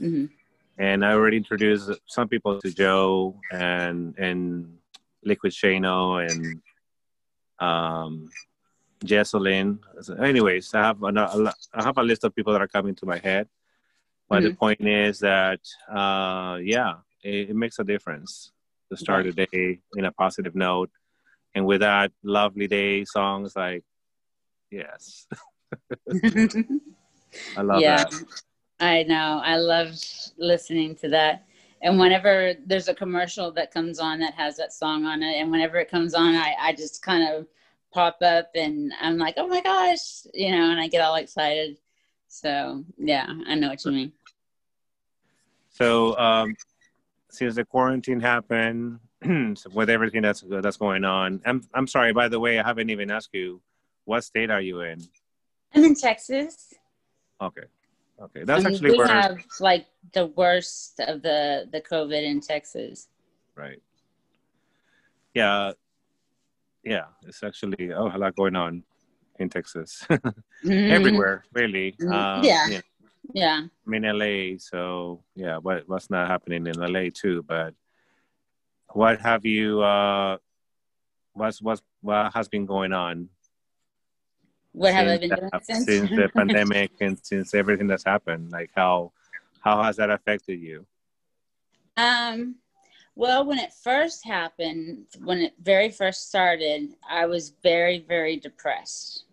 Mhm. 0.00 0.30
and 0.78 1.04
I 1.04 1.12
already 1.12 1.36
introduced 1.38 1.90
some 2.06 2.28
people 2.28 2.60
to 2.60 2.70
Joe 2.72 3.40
and 3.52 4.16
and 4.18 4.77
Liquid 5.24 5.52
Shano 5.52 6.24
and 6.24 6.60
um, 7.60 8.30
Jesselyn. 9.04 9.78
So 10.00 10.14
anyways, 10.14 10.74
I 10.74 10.82
have 10.82 11.02
an, 11.02 11.18
a, 11.18 11.54
I 11.74 11.82
have 11.82 11.98
a 11.98 12.02
list 12.02 12.24
of 12.24 12.34
people 12.34 12.52
that 12.52 12.62
are 12.62 12.68
coming 12.68 12.94
to 12.96 13.06
my 13.06 13.18
head. 13.18 13.48
But 14.28 14.42
the 14.42 14.54
point 14.54 14.86
is 14.86 15.20
that 15.20 15.60
uh, 15.90 16.58
yeah, 16.62 16.96
it, 17.24 17.50
it 17.50 17.56
makes 17.56 17.78
a 17.78 17.84
difference 17.84 18.52
to 18.90 18.96
start 18.96 19.24
the 19.24 19.46
day 19.46 19.80
in 19.96 20.04
a 20.04 20.12
positive 20.12 20.54
note, 20.54 20.90
and 21.54 21.64
with 21.64 21.80
that 21.80 22.12
lovely 22.22 22.66
day 22.66 23.04
songs 23.04 23.56
like 23.56 23.84
yes, 24.70 25.26
I 27.56 27.62
love 27.62 27.80
yeah 27.80 28.04
that. 28.04 28.12
i 28.80 29.02
know 29.02 29.40
i 29.44 29.56
love 29.56 29.90
listening 30.38 30.94
to 30.94 31.08
that 31.08 31.44
and 31.82 31.98
whenever 31.98 32.54
there's 32.66 32.88
a 32.88 32.94
commercial 32.94 33.50
that 33.52 33.72
comes 33.72 33.98
on 33.98 34.18
that 34.20 34.34
has 34.34 34.56
that 34.56 34.72
song 34.72 35.04
on 35.04 35.22
it 35.22 35.36
and 35.40 35.50
whenever 35.50 35.76
it 35.78 35.90
comes 35.90 36.14
on 36.14 36.34
i, 36.34 36.54
I 36.60 36.72
just 36.72 37.02
kind 37.02 37.28
of 37.32 37.46
pop 37.92 38.18
up 38.22 38.50
and 38.54 38.92
i'm 39.00 39.16
like 39.18 39.34
oh 39.36 39.46
my 39.48 39.60
gosh 39.60 40.26
you 40.34 40.50
know 40.52 40.70
and 40.70 40.80
i 40.80 40.88
get 40.88 41.00
all 41.00 41.14
excited 41.16 41.78
so 42.28 42.84
yeah 42.98 43.26
i 43.46 43.54
know 43.54 43.68
what 43.68 43.84
you 43.84 43.92
mean 43.92 44.12
So 45.70 46.18
um, 46.18 46.56
since 47.30 47.54
the 47.54 47.64
quarantine 47.64 48.20
happened, 48.20 48.98
so 49.54 49.70
with 49.72 49.88
everything 49.90 50.22
that's 50.22 50.42
that's 50.48 50.76
going 50.76 51.04
on, 51.04 51.40
I'm 51.46 51.62
I'm 51.72 51.86
sorry. 51.86 52.12
By 52.12 52.28
the 52.28 52.40
way, 52.40 52.58
I 52.58 52.66
haven't 52.66 52.90
even 52.90 53.10
asked 53.12 53.30
you, 53.32 53.60
what 54.04 54.24
state 54.24 54.50
are 54.50 54.60
you 54.60 54.80
in? 54.80 54.98
i'm 55.74 55.84
in 55.84 55.94
texas 55.94 56.74
Okay, 57.40 57.66
okay, 58.20 58.44
that's 58.44 58.64
I 58.64 58.68
mean, 58.68 58.74
actually 58.74 58.90
we 58.92 58.98
where 58.98 59.06
have 59.08 59.38
like 59.60 59.86
the 60.12 60.26
worst 60.26 61.00
of 61.00 61.22
the 61.22 61.68
the 61.72 61.80
covid 61.80 62.22
in 62.22 62.40
texas 62.40 63.08
right. 63.56 63.82
Yeah, 65.34 65.72
yeah. 66.82 67.06
It's 67.26 67.42
actually 67.42 67.92
oh 67.92 68.10
a 68.12 68.18
lot 68.18 68.34
going 68.34 68.56
on 68.56 68.82
in 69.38 69.48
Texas, 69.48 70.06
everywhere 70.66 71.44
really. 71.52 71.94
Mhm. 72.00 72.12
Um, 72.12 72.44
Yeah. 72.44 72.66
know, 72.68 72.80
yeah 73.34 73.62
I'm 73.86 73.94
in 73.94 74.02
LA, 74.02 74.58
so 74.58 75.22
yeah. 75.36 75.58
What 75.58 75.88
what's 75.88 76.10
not 76.10 76.26
happening 76.28 76.66
in 76.66 76.74
LA 76.80 77.10
too? 77.12 77.44
But 77.46 77.74
what 78.94 79.20
have 79.20 79.44
you? 79.44 79.82
Uh, 79.82 80.38
what's 81.34 81.62
what's 81.62 81.82
what 82.00 82.32
has 82.34 82.48
been 82.48 82.66
going 82.66 82.92
on 82.92 83.28
what 84.78 84.94
have 84.94 85.08
i 85.08 85.18
been 85.18 85.30
doing 85.30 85.48
that- 85.52 85.64
since, 85.64 85.84
since 85.84 86.10
the 86.10 86.30
pandemic 86.36 86.92
and 87.00 87.18
since 87.22 87.54
everything 87.54 87.86
that's 87.86 88.04
happened? 88.04 88.50
Like 88.50 88.70
how 88.74 89.12
how 89.60 89.82
has 89.82 89.96
that 89.96 90.10
affected 90.10 90.60
you? 90.60 90.86
Um, 91.96 92.56
well, 93.16 93.44
when 93.44 93.58
it 93.58 93.72
first 93.72 94.24
happened, 94.24 95.06
when 95.24 95.38
it 95.38 95.54
very 95.60 95.90
first 95.90 96.28
started, 96.28 96.94
I 97.10 97.26
was 97.26 97.52
very, 97.64 97.98
very 97.98 98.36
depressed. 98.36 99.24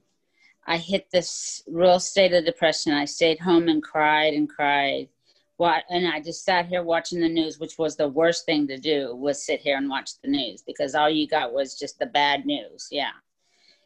I 0.66 0.78
hit 0.78 1.12
this 1.12 1.62
real 1.68 2.00
state 2.00 2.34
of 2.34 2.46
depression. 2.46 2.94
I 2.94 3.06
stayed 3.06 3.40
home 3.40 3.68
and 3.68 3.84
cried 3.84 4.34
and 4.34 4.50
cried. 4.50 5.10
What 5.58 5.84
and 5.90 6.08
I 6.08 6.20
just 6.20 6.44
sat 6.44 6.66
here 6.66 6.82
watching 6.82 7.22
the 7.22 7.30
news, 7.30 7.60
which 7.60 7.78
was 7.78 7.96
the 7.96 8.10
worst 8.10 8.46
thing 8.46 8.68
to 8.68 8.78
do 8.78 9.16
was 9.16 9.46
sit 9.46 9.62
here 9.62 9.78
and 9.78 9.88
watch 9.88 10.20
the 10.22 10.28
news 10.28 10.64
because 10.64 10.96
all 10.96 11.10
you 11.10 11.28
got 11.28 11.54
was 11.54 11.78
just 11.78 12.00
the 12.00 12.08
bad 12.08 12.46
news. 12.46 12.88
Yeah. 12.92 13.12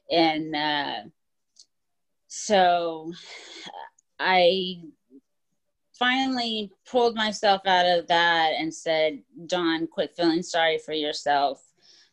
And 0.10 0.56
uh 0.56 1.10
so 2.30 3.12
I 4.20 4.84
finally 5.98 6.72
pulled 6.90 7.16
myself 7.16 7.62
out 7.66 7.86
of 7.86 8.08
that 8.08 8.54
and 8.58 8.74
said, 8.74 9.22
Dawn, 9.48 9.88
quit 9.88 10.14
feeling 10.16 10.44
sorry 10.44 10.78
for 10.78 10.94
yourself. 10.94 11.62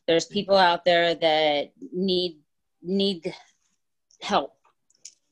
There's 0.06 0.24
people 0.24 0.56
out 0.56 0.84
there 0.84 1.14
that 1.14 1.72
need 1.92 2.40
need 2.82 3.34
help, 4.22 4.54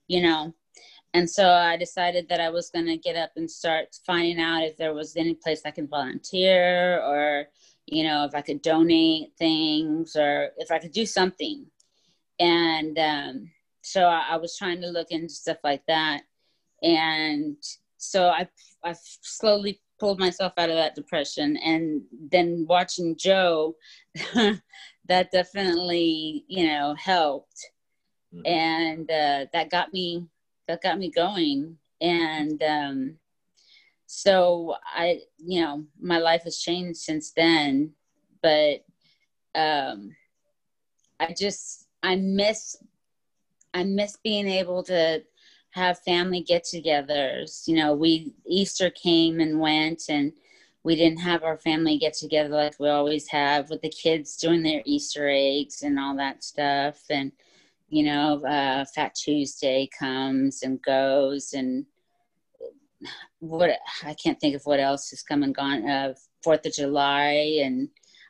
you 0.07 0.23
know. 0.23 0.55
and 1.15 1.31
so 1.31 1.49
I 1.49 1.77
decided 1.77 2.29
that 2.29 2.41
I 2.41 2.51
was 2.51 2.71
going 2.71 2.87
to 2.87 2.97
get 2.97 3.17
up 3.17 3.31
and 3.37 3.51
start 3.51 3.97
finding 4.05 4.41
out 4.41 4.65
if 4.65 4.77
there 4.77 4.95
was 4.95 5.17
any 5.17 5.35
place 5.35 5.63
I 5.65 5.71
could 5.71 5.89
volunteer 5.89 7.01
or, 7.03 7.47
you 7.87 8.05
know, 8.05 8.25
if 8.25 8.35
I 8.35 8.43
could 8.43 8.63
donate 8.63 9.33
things 9.39 10.17
or 10.17 10.51
if 10.59 10.71
I 10.71 10.79
could 10.79 10.93
do 10.93 11.07
something. 11.07 11.67
And 12.41 12.99
um, 12.99 13.51
so 13.85 14.07
I, 14.07 14.27
I 14.31 14.37
was 14.37 14.57
trying 14.57 14.81
to 14.83 14.89
look 14.89 15.09
into 15.11 15.33
stuff 15.33 15.59
like 15.65 15.83
that. 15.87 16.23
And 16.83 17.57
so 17.97 18.29
I, 18.29 18.49
I 18.83 18.95
slowly 18.95 19.81
pulled 19.99 20.19
myself 20.19 20.53
out 20.59 20.71
of 20.71 20.77
that 20.77 20.95
depression. 20.95 21.57
And 21.59 22.03
then 22.31 22.67
watching 22.69 23.17
Joe, 23.17 23.77
that 24.35 25.31
definitely, 25.33 26.45
you 26.49 26.67
know, 26.67 26.95
helped. 26.99 27.71
Mhm. 28.35 28.43
And 28.47 29.11
uh, 29.11 29.47
that 29.53 29.71
got 29.71 29.93
me 29.93 30.27
that 30.67 30.83
got 30.83 30.99
me 30.99 31.11
going 31.11 31.77
and 32.01 32.63
um, 32.63 33.17
so 34.07 34.75
i 34.95 35.21
you 35.39 35.61
know 35.61 35.85
my 36.01 36.19
life 36.19 36.43
has 36.45 36.59
changed 36.59 36.99
since 36.99 37.33
then 37.33 37.91
but 38.43 38.85
um, 39.55 40.15
i 41.21 41.35
just 41.37 41.87
i 42.03 42.17
miss 42.17 42.77
i 43.75 43.85
miss 43.85 44.17
being 44.23 44.49
able 44.49 44.83
to 44.83 45.23
have 45.71 45.99
family 46.01 46.41
get-togethers 46.41 47.67
you 47.67 47.77
know 47.77 47.93
we 47.95 48.33
easter 48.47 48.91
came 48.91 49.41
and 49.41 49.61
went 49.61 50.05
and 50.09 50.33
we 50.85 50.95
didn't 50.97 51.21
have 51.21 51.43
our 51.43 51.59
family 51.59 51.99
get 51.99 52.13
together 52.15 52.51
like 52.51 52.79
we 52.79 52.89
always 52.89 53.29
have 53.29 53.71
with 53.71 53.81
the 53.83 53.89
kids 53.89 54.37
doing 54.37 54.63
their 54.63 54.83
easter 54.85 55.29
eggs 55.29 55.83
and 55.83 55.99
all 55.99 56.17
that 56.17 56.45
stuff 56.45 57.03
and 57.11 57.33
you 57.95 58.03
know, 58.03 58.45
uh, 58.45 58.85
Fat 58.87 59.15
Tuesday 59.15 59.89
comes 59.97 60.63
and 60.63 60.83
goes, 60.83 61.53
and 61.53 61.87
what 63.39 63.71
I 64.03 64.15
can't 64.15 64.41
think 64.41 64.57
of 64.57 64.65
what 64.65 64.81
else 64.81 65.11
has 65.11 65.23
come 65.23 65.45
and 65.45 65.55
gone. 65.55 65.89
Uh, 65.89 66.15
Fourth 66.43 66.67
of 66.67 66.73
July 66.73 67.61
and 67.63 67.89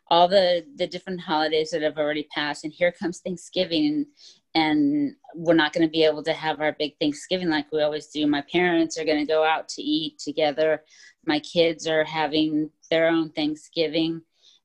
all 0.09 0.29
the 0.29 0.67
the 0.77 0.87
different 0.87 1.21
holidays 1.21 1.71
that 1.71 1.81
have 1.81 1.97
already 1.97 2.29
passed, 2.35 2.65
and 2.65 2.75
here 2.75 2.93
comes 2.93 3.21
Thanksgiving, 3.21 3.87
and 3.87 4.07
and 4.55 5.15
we're 5.35 5.55
not 5.55 5.73
going 5.73 5.87
to 5.87 5.91
be 5.91 6.05
able 6.05 6.23
to 6.23 6.33
have 6.33 6.61
our 6.61 6.73
big 6.79 6.93
Thanksgiving 7.01 7.49
like 7.49 7.67
we 7.73 7.83
always 7.83 8.07
do. 8.09 8.27
My 8.27 8.43
parents 8.53 8.97
are 8.99 9.05
going 9.05 9.19
to 9.19 9.27
go 9.33 9.45
out 9.45 9.69
to 9.71 9.83
eat 9.83 10.19
together. 10.19 10.85
My 11.27 11.41
kids 11.41 11.87
are 11.89 12.05
having 12.05 12.71
their 12.91 13.09
own 13.09 13.31
Thanksgiving, 13.31 14.23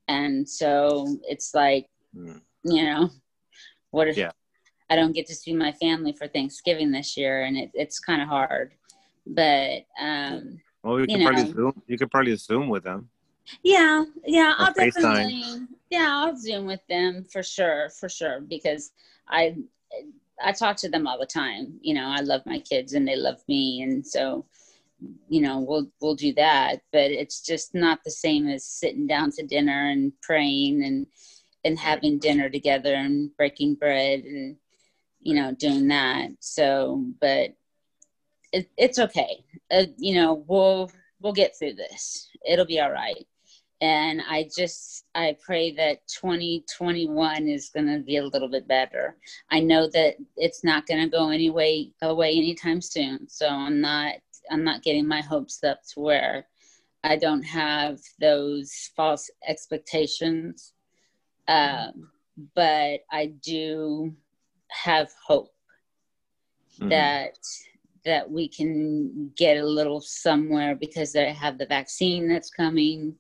and 0.08 0.48
so 0.48 1.18
it's 1.28 1.54
like, 1.54 1.88
Mm. 2.16 2.42
you 2.64 2.84
know, 2.84 3.10
what 3.92 4.08
if 4.08 4.18
Yeah. 4.18 4.32
I 4.90 4.96
don't 4.96 5.12
get 5.14 5.28
to 5.28 5.36
see 5.36 5.54
my 5.54 5.72
family 5.74 6.12
for 6.14 6.28
Thanksgiving 6.28 6.92
this 6.92 7.16
year, 7.16 7.44
and 7.44 7.56
it, 7.58 7.70
it's 7.76 8.00
kind 8.00 8.22
of 8.22 8.28
hard. 8.28 8.74
But 9.28 9.86
um, 10.00 10.60
Well, 10.84 11.00
you 11.00 11.06
You 11.08 11.18
could 11.18 11.22
probably 11.24 11.52
zoom. 11.52 11.84
You 11.88 11.98
could 11.98 12.12
probably 12.12 12.36
zoom 12.36 12.70
with 12.70 12.84
them. 12.84 13.10
yeah, 13.64 14.06
yeah, 14.26 14.54
Or 14.54 14.66
I'll 14.66 14.74
FaceTime. 14.74 14.94
definitely, 14.94 15.68
yeah, 15.92 16.08
I'll 16.12 16.36
zoom 16.38 16.66
with 16.66 16.82
them 16.90 17.24
for 17.32 17.44
sure, 17.44 17.90
for 17.90 18.10
sure, 18.10 18.42
because 18.42 18.92
I 19.28 19.56
I 20.42 20.52
talk 20.52 20.78
to 20.78 20.90
them 20.90 21.08
all 21.08 21.20
the 21.20 21.26
time. 21.26 21.80
You 21.82 21.94
know, 21.94 22.06
I 22.08 22.22
love 22.22 22.42
my 22.46 22.60
kids 22.60 22.94
and 22.94 23.08
they 23.08 23.16
love 23.16 23.42
me, 23.48 23.82
and 23.82 24.06
so 24.06 24.46
you 25.28 25.42
know 25.42 25.60
we'll 25.60 25.90
we'll 26.02 26.16
do 26.16 26.34
that. 26.34 26.82
But 26.92 27.12
it's 27.12 27.42
just 27.42 27.76
not 27.76 28.04
the 28.04 28.12
same 28.12 28.48
as 28.48 28.66
sitting 28.66 29.08
down 29.08 29.32
to 29.32 29.46
dinner 29.46 29.90
and 29.90 30.14
praying 30.22 30.84
and 30.84 31.08
and 31.66 31.78
having 31.78 32.20
dinner 32.20 32.50
together 32.50 32.94
and 32.94 33.36
breaking 33.36 33.76
bread 33.76 34.22
and 34.22 34.56
you 35.22 35.36
know 35.36 35.54
doing 35.54 35.88
that. 35.90 36.30
So, 36.40 37.06
but 37.20 37.54
it, 38.52 38.70
it's 38.78 39.00
okay. 39.00 39.44
Uh, 39.72 39.86
you 39.98 40.16
know, 40.16 40.46
we'll 40.48 40.92
we'll 41.22 41.34
get 41.34 41.58
through 41.58 41.74
this. 41.74 42.30
It'll 42.48 42.66
be 42.66 42.80
all 42.80 42.92
right. 42.92 43.26
And 43.82 44.22
I 44.28 44.50
just 44.56 45.06
I 45.16 45.38
pray 45.42 45.72
that 45.76 46.06
2021 46.08 47.48
is 47.48 47.70
going 47.70 47.88
to 47.88 48.00
be 48.00 48.18
a 48.18 48.26
little 48.26 48.50
bit 48.50 48.68
better. 48.68 49.16
I 49.52 49.62
know 49.62 49.88
that 49.94 50.16
it's 50.36 50.64
not 50.64 50.86
going 50.86 51.02
to 51.02 51.10
go 51.10 51.30
anyway 51.30 51.92
away 52.02 52.36
anytime 52.36 52.82
soon. 52.82 53.30
So 53.30 53.48
I'm 53.48 53.80
not 53.80 54.16
I'm 54.52 54.64
not 54.64 54.84
getting 54.84 55.08
my 55.08 55.22
hopes 55.22 55.64
up 55.64 55.80
to 55.94 56.02
where 56.02 56.48
I 57.04 57.16
don't 57.16 57.44
have 57.44 58.00
those 58.20 58.92
false 58.96 59.30
expectations. 59.48 60.74
Um, 61.48 62.12
but 62.56 63.02
I 63.12 63.28
do 63.42 64.14
have 64.70 65.10
hope 65.26 65.54
Mhm. 66.80 66.90
that 66.90 67.38
that 68.06 68.30
we 68.32 68.48
can 68.48 69.30
get 69.36 69.58
a 69.58 69.66
little 69.66 70.00
somewhere 70.00 70.76
because 70.76 71.12
they 71.12 71.34
have 71.34 71.58
the 71.58 71.66
vaccine 71.66 72.30
that's 72.30 72.50
coming 72.50 73.18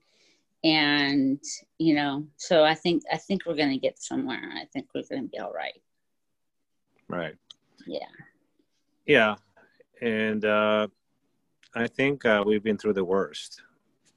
and 0.63 1.41
you 1.77 1.95
know 1.95 2.25
so 2.37 2.63
i 2.63 2.75
think 2.75 3.01
i 3.11 3.17
think 3.17 3.45
we're 3.45 3.55
going 3.55 3.69
to 3.71 3.77
get 3.77 3.97
somewhere 4.01 4.41
i 4.55 4.65
think 4.73 4.87
we're 4.93 5.03
going 5.09 5.21
to 5.23 5.27
be 5.29 5.39
all 5.39 5.53
right 5.53 5.81
Right. 7.07 7.35
yeah 7.87 8.05
Yeah, 9.05 9.35
and 10.01 10.45
uh, 10.45 10.87
I 11.73 11.87
think 11.87 12.23
uh, 12.25 12.43
we've 12.45 12.61
been 12.63 12.77
through 12.77 12.93
the 12.93 13.03
worst, 13.03 13.63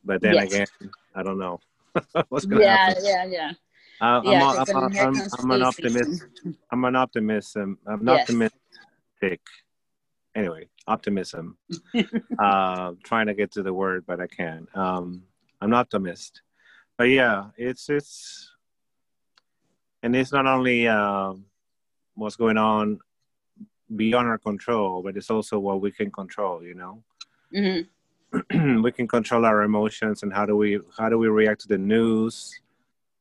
but 0.04 0.20
then 0.20 0.34
Yes. 0.34 0.52
again, 0.52 0.90
I 1.14 1.22
don't 1.22 1.38
know 1.38 1.58
what's 2.28 2.44
gonna 2.44 2.62
yeah 2.62 2.76
happen. 2.76 3.04
yeah 3.04 3.24
yeah 3.24 3.50
Uh, 4.00 4.20
I'm, 4.20 4.26
yeah 4.26 4.32
I'm, 4.32 4.68
a- 4.68 4.90
here 4.90 5.02
I'm, 5.06 5.16
I'm 5.38 5.50
an 5.52 5.62
optimist. 5.62 6.10
I'm 6.70 6.84
an 6.84 6.96
optimist. 6.96 7.56
I'm 7.56 7.78
Yes. 7.86 8.08
optimistic. 8.20 9.40
Anyway, 10.34 10.68
optimism. 10.86 11.56
uh, 12.38 12.92
trying 13.04 13.26
to 13.28 13.34
get 13.34 13.52
to 13.52 13.62
the 13.62 13.72
word, 13.72 14.04
but 14.06 14.20
I 14.20 14.26
can't. 14.26 14.68
Um, 14.76 15.06
I'm 15.16 15.31
an 15.62 15.72
optimist. 15.72 16.42
But 16.98 17.04
yeah, 17.04 17.46
it's 17.56 17.88
it's, 17.88 18.50
and 20.02 20.14
it's 20.14 20.32
not 20.32 20.46
only 20.46 20.88
um, 20.88 21.46
what's 22.14 22.36
going 22.36 22.58
on 22.58 22.98
beyond 23.94 24.28
our 24.28 24.38
control, 24.38 25.02
but 25.02 25.16
it's 25.16 25.30
also 25.30 25.58
what 25.58 25.80
we 25.80 25.90
can 25.90 26.10
control. 26.10 26.62
You 26.62 26.74
know, 26.74 27.02
Mhm. 27.54 27.86
we 28.82 28.92
can 28.92 29.06
control 29.06 29.44
our 29.44 29.62
emotions 29.62 30.22
and 30.22 30.32
how 30.32 30.46
do 30.46 30.56
we 30.56 30.80
how 30.98 31.08
do 31.08 31.18
we 31.18 31.28
react 31.28 31.60
to 31.62 31.68
the 31.68 31.78
news? 31.78 32.58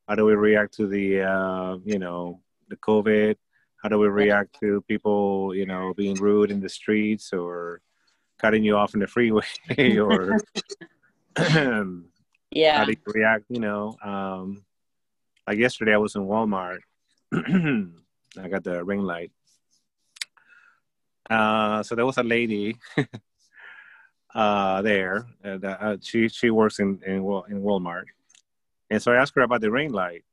How 0.08 0.15
do 0.15 0.25
we 0.25 0.36
react 0.36 0.73
to 0.75 0.88
the 0.88 1.21
uh, 1.21 1.77
you 1.86 1.99
know 1.99 2.41
the 2.69 2.77
COVID? 2.77 3.36
How 3.84 3.89
do 3.89 3.97
we 3.99 4.08
react 4.08 4.60
to 4.62 4.82
people 4.88 5.54
you 5.56 5.65
know 5.65 5.93
being 5.95 6.15
rude 6.15 6.51
in 6.51 6.60
the 6.62 6.69
streets 6.69 7.34
or 7.34 7.82
cutting 8.39 8.63
you 8.63 8.75
off 8.75 8.93
in 8.95 8.99
the 8.99 9.08
freeway 9.08 9.45
or 9.99 10.38
how 12.54 12.60
yeah 12.60 12.86
do 12.86 12.92
you 12.92 12.98
react? 13.14 13.46
You 13.50 13.60
know, 13.60 13.98
um, 14.04 14.64
like 15.48 15.58
yesterday 15.58 15.94
I 15.94 15.98
was 15.98 16.16
in 16.16 16.24
Walmart. 16.24 16.80
I 17.34 18.48
got 18.48 18.64
the 18.64 18.84
ring 18.84 19.02
light. 19.02 19.32
Uh, 21.30 21.82
so 21.84 21.96
there 21.96 22.06
was 22.06 22.18
a 22.18 22.24
lady 22.24 22.78
uh, 24.36 24.82
there. 24.82 25.28
Uh, 25.44 25.66
uh, 25.66 25.98
she 26.02 26.28
she 26.28 26.50
works 26.50 26.80
in 26.80 27.00
in 27.06 27.18
in 27.50 27.62
Walmart, 27.62 28.06
and 28.90 29.02
so 29.02 29.12
I 29.12 29.16
asked 29.18 29.36
her 29.36 29.42
about 29.42 29.62
the 29.62 29.72
rain 29.72 29.92
light, 29.92 30.24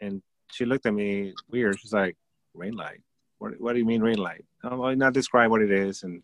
and 0.00 0.22
she 0.50 0.64
looked 0.64 0.86
at 0.86 0.94
me 0.94 1.34
weird. 1.50 1.78
She's 1.78 1.92
like, 1.92 2.16
"Rain 2.54 2.74
light? 2.74 3.02
What 3.38 3.60
What 3.60 3.72
do 3.74 3.78
you 3.78 3.84
mean 3.84 4.02
rain 4.02 4.18
light? 4.18 4.44
I'm 4.62 4.78
like, 4.78 4.98
not 4.98 5.12
describe 5.12 5.50
what 5.50 5.62
it 5.62 5.70
is." 5.70 6.04
And 6.04 6.22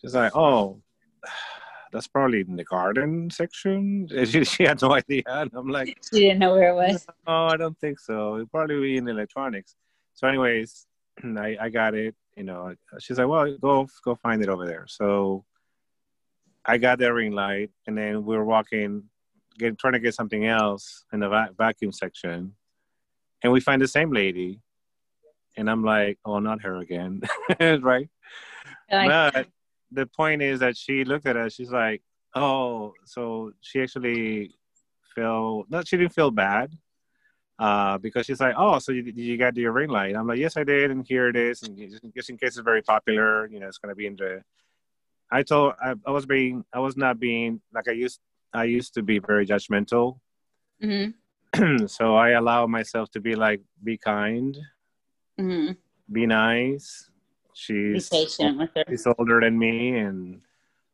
she's 0.00 0.14
like, 0.14 0.36
"Oh, 0.36 0.82
that's 1.96 2.06
probably 2.06 2.40
in 2.40 2.56
the 2.56 2.64
garden 2.64 3.30
section." 3.30 4.08
She 4.30 4.44
she 4.44 4.62
had 4.64 4.80
no 4.82 4.92
idea, 4.92 5.22
and 5.26 5.50
I'm 5.54 5.68
like, 5.68 5.88
she 6.12 6.20
didn't 6.20 6.40
know 6.40 6.52
where 6.54 6.70
it 6.70 6.74
was 6.74 7.06
"Oh, 7.26 7.46
I 7.46 7.56
don't 7.56 7.78
think 7.78 7.98
so. 7.98 8.36
It'd 8.36 8.50
probably 8.50 8.80
be 8.80 8.96
in 8.98 9.08
electronics." 9.08 9.74
So, 10.14 10.28
anyways, 10.28 10.86
I 11.46 11.56
I 11.64 11.68
got 11.70 11.94
it. 11.94 12.14
You 12.36 12.44
know, 12.44 12.74
she's 13.00 13.18
like, 13.18 13.28
"Well, 13.28 13.56
go 13.56 13.88
go 14.04 14.14
find 14.14 14.42
it 14.42 14.48
over 14.48 14.66
there." 14.66 14.84
So. 14.86 15.44
I 16.68 16.78
got 16.78 16.98
the 16.98 17.14
ring 17.14 17.30
light, 17.30 17.70
and 17.86 17.96
then 17.96 18.24
we 18.26 18.36
were 18.36 18.44
walking, 18.44 19.04
get, 19.56 19.78
trying 19.78 19.92
to 19.92 20.00
get 20.00 20.14
something 20.16 20.46
else 20.46 21.04
in 21.12 21.20
the 21.20 21.28
va- 21.28 21.54
vacuum 21.56 21.92
section, 21.92 22.56
and 23.40 23.52
we 23.52 23.60
find 23.60 23.80
the 23.80 23.86
same 23.86 24.10
lady, 24.12 24.58
and 25.56 25.70
I'm 25.70 25.84
like, 25.84 26.18
"Oh, 26.24 26.40
not 26.40 26.62
her 26.62 26.76
again," 26.78 27.22
right? 27.60 28.08
Like, 28.90 29.08
but 29.08 29.46
the 29.90 30.06
point 30.06 30.42
is 30.42 30.60
that 30.60 30.76
she 30.76 31.04
looked 31.04 31.26
at 31.26 31.36
us. 31.36 31.54
She's 31.54 31.70
like, 31.70 32.02
"Oh, 32.34 32.94
so 33.04 33.52
she 33.60 33.82
actually 33.82 34.54
felt 35.14 35.70
no, 35.70 35.82
she 35.82 35.96
didn't 35.96 36.14
feel 36.14 36.30
bad." 36.30 36.72
Uh, 37.58 37.96
because 37.96 38.26
she's 38.26 38.38
like, 38.38 38.54
oh, 38.58 38.78
so 38.78 38.92
you, 38.92 39.02
you 39.16 39.38
got 39.38 39.56
your 39.56 39.72
ring 39.72 39.88
light? 39.88 40.14
I'm 40.14 40.26
like, 40.26 40.38
yes, 40.38 40.58
I 40.58 40.64
did, 40.64 40.90
and 40.90 41.06
here 41.08 41.28
it 41.28 41.36
is, 41.36 41.62
and 41.62 41.74
just, 41.78 42.04
just 42.14 42.28
in 42.28 42.36
case 42.36 42.48
it's 42.48 42.58
very 42.58 42.82
popular, 42.82 43.46
you 43.46 43.58
know, 43.60 43.66
it's 43.66 43.78
gonna 43.78 43.94
be 43.94 44.06
in 44.06 44.14
the 44.16 44.42
I 45.30 45.42
told 45.42 45.72
I, 45.82 45.94
I 46.06 46.10
was 46.10 46.26
being 46.26 46.64
I 46.72 46.80
was 46.80 46.96
not 46.96 47.18
being 47.18 47.60
like 47.74 47.88
I 47.88 47.92
used 47.92 48.20
I 48.52 48.64
used 48.64 48.94
to 48.94 49.02
be 49.02 49.18
very 49.18 49.46
judgmental. 49.46 50.18
mhm, 50.82 51.14
so 51.90 52.14
I 52.14 52.30
allow 52.30 52.66
myself 52.66 53.10
to 53.12 53.20
be 53.20 53.34
like 53.34 53.62
be 53.82 53.96
kind, 53.96 54.56
mhm. 55.40 55.76
be 56.12 56.26
nice, 56.26 57.10
Be 57.56 57.94
she's 57.94 58.08
patient 58.08 58.58
with 58.58 58.70
her. 58.74 58.84
she's 58.88 59.06
older 59.06 59.40
than 59.40 59.58
me, 59.58 59.96
and 59.98 60.40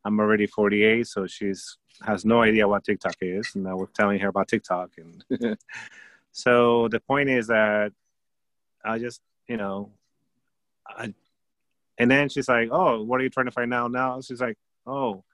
I'm 0.04 0.18
already 0.20 0.46
48, 0.46 1.06
so 1.06 1.26
she's 1.26 1.76
has 2.06 2.24
no 2.24 2.40
idea 2.42 2.66
what 2.66 2.84
TikTok 2.84 3.16
is, 3.20 3.54
and 3.54 3.68
I 3.68 3.74
was 3.74 3.88
telling 3.94 4.18
her 4.20 4.28
about 4.28 4.48
TikTok, 4.48 4.90
and 4.98 5.24
so 6.32 6.88
the 6.88 7.00
point 7.00 7.28
is 7.28 7.48
that 7.48 7.92
I 8.84 8.98
just 8.98 9.20
you 9.48 9.56
know, 9.56 9.90
I, 10.86 11.12
and 11.98 12.10
then 12.10 12.28
she's 12.28 12.48
like, 12.48 12.68
"Oh, 12.70 13.02
what 13.02 13.20
are 13.20 13.24
you 13.24 13.30
trying 13.30 13.46
to 13.46 13.52
find 13.52 13.72
out 13.74 13.90
now?" 13.90 14.20
She's 14.20 14.40
like, 14.40 14.56
"Oh." 14.86 15.24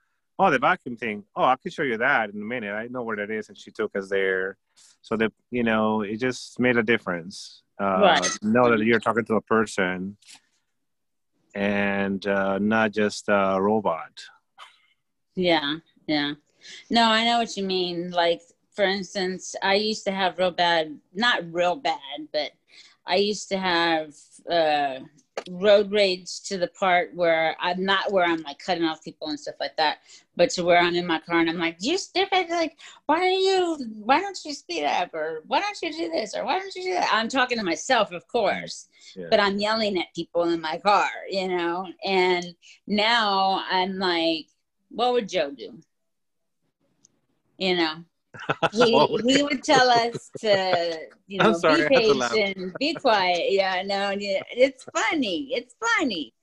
Oh, 0.41 0.49
the 0.49 0.57
vacuum 0.57 0.95
thing. 0.95 1.25
Oh, 1.35 1.43
I 1.43 1.57
can 1.61 1.69
show 1.69 1.83
you 1.83 1.97
that 1.97 2.29
in 2.29 2.41
a 2.41 2.45
minute. 2.45 2.71
I 2.71 2.87
know 2.87 3.03
where 3.03 3.17
that 3.17 3.29
is, 3.29 3.49
and 3.49 3.57
she 3.57 3.71
took 3.71 3.93
us 3.93 4.07
there. 4.07 4.55
So 5.01 5.17
that 5.17 5.33
you 5.51 5.63
know, 5.65 6.01
it 6.01 6.15
just 6.15 6.57
made 6.61 6.77
a 6.77 6.83
difference. 6.83 7.63
Uh, 7.77 7.99
Right. 7.99 8.37
Know 8.41 8.69
that 8.69 8.85
you're 8.85 9.01
talking 9.01 9.25
to 9.25 9.35
a 9.35 9.41
person, 9.41 10.15
and 11.55 12.25
uh, 12.27 12.57
not 12.59 12.91
just 12.91 13.27
a 13.27 13.57
robot. 13.59 14.11
Yeah, 15.35 15.75
yeah. 16.07 16.33
No, 16.89 17.03
I 17.05 17.23
know 17.23 17.39
what 17.39 17.55
you 17.55 17.63
mean. 17.63 18.11
Like, 18.11 18.41
for 18.71 18.83
instance, 18.83 19.55
I 19.61 19.75
used 19.75 20.03
to 20.05 20.11
have 20.11 20.37
real 20.37 20.51
bad, 20.51 20.99
not 21.13 21.51
real 21.51 21.75
bad, 21.75 22.27
but 22.31 22.51
I 23.05 23.15
used 23.15 23.49
to 23.49 23.57
have 23.57 24.13
uh, 24.49 24.99
road 25.49 25.91
rage 25.91 26.41
to 26.41 26.57
the 26.57 26.67
part 26.67 27.13
where 27.15 27.55
I'm 27.59 27.83
not 27.83 28.11
where 28.11 28.25
I'm 28.25 28.41
like 28.43 28.59
cutting 28.59 28.83
off 28.83 29.03
people 29.03 29.29
and 29.29 29.39
stuff 29.39 29.55
like 29.59 29.77
that, 29.77 29.99
but 30.35 30.49
to 30.51 30.63
where 30.63 30.79
I'm 30.79 30.95
in 30.95 31.05
my 31.07 31.19
car 31.19 31.39
and 31.39 31.49
I'm 31.49 31.57
like, 31.57 31.77
you 31.79 31.97
stupid, 31.97 32.49
like, 32.49 32.77
why 33.05 33.19
are 33.19 33.29
you, 33.29 33.77
why 34.03 34.19
don't 34.19 34.39
you 34.45 34.53
speed 34.53 34.85
up 34.85 35.13
or 35.13 35.43
why 35.47 35.59
don't 35.59 35.77
you 35.81 35.91
do 35.91 36.11
this 36.11 36.35
or 36.35 36.45
why 36.45 36.59
don't 36.59 36.75
you 36.75 36.83
do 36.83 36.93
that? 36.93 37.09
I'm 37.11 37.29
talking 37.29 37.57
to 37.57 37.63
myself, 37.63 38.11
of 38.11 38.27
course 38.27 38.87
Yeah. 39.15 39.27
but 39.29 39.39
I'm 39.39 39.59
yelling 39.59 39.97
at 39.99 40.13
people 40.15 40.43
in 40.49 40.61
my 40.61 40.77
car, 40.77 41.09
you 41.29 41.47
know. 41.47 41.87
And 42.03 42.55
now 42.87 43.63
I'm 43.69 43.97
like, 43.97 44.47
what 44.89 45.13
would 45.13 45.29
Joe 45.29 45.51
do? 45.51 45.79
You 47.57 47.75
know, 47.75 48.03
he, 48.71 48.95
would- 48.95 49.21
he 49.25 49.43
would 49.43 49.63
tell 49.63 49.89
us 49.89 50.31
to, 50.39 50.99
you 51.27 51.39
know, 51.39 51.53
sorry, 51.53 51.77
be 51.89 51.95
had 51.95 52.03
to 52.03 52.13
laugh. 52.13 52.31
patient, 52.31 52.79
be 52.79 52.93
quiet. 52.95 53.51
Yeah, 53.51 53.83
no, 53.83 54.13
it's 54.17 54.85
funny. 54.93 55.49
It's 55.53 55.75
funny. 55.97 56.33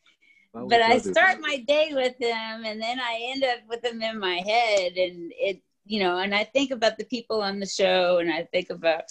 But 0.55 0.81
I 0.83 0.95
you 0.95 1.01
start 1.01 1.39
my 1.41 1.59
day 1.69 1.91
with 1.93 2.15
him, 2.19 2.65
and 2.65 2.81
then 2.81 2.99
I 2.99 3.19
end 3.33 3.45
up 3.45 3.59
with 3.69 3.85
him 3.85 4.01
in 4.01 4.19
my 4.19 4.37
head, 4.37 4.93
and 4.97 5.33
it, 5.37 5.61
you 5.85 6.01
know, 6.01 6.19
and 6.19 6.35
I 6.35 6.45
think 6.45 6.71
about 6.71 6.97
the 6.99 7.05
people 7.05 7.43
on 7.43 7.61
the 7.61 7.67
show, 7.67 8.19
and 8.19 8.31
I 8.33 8.45
think 8.45 8.71
about, 8.71 9.03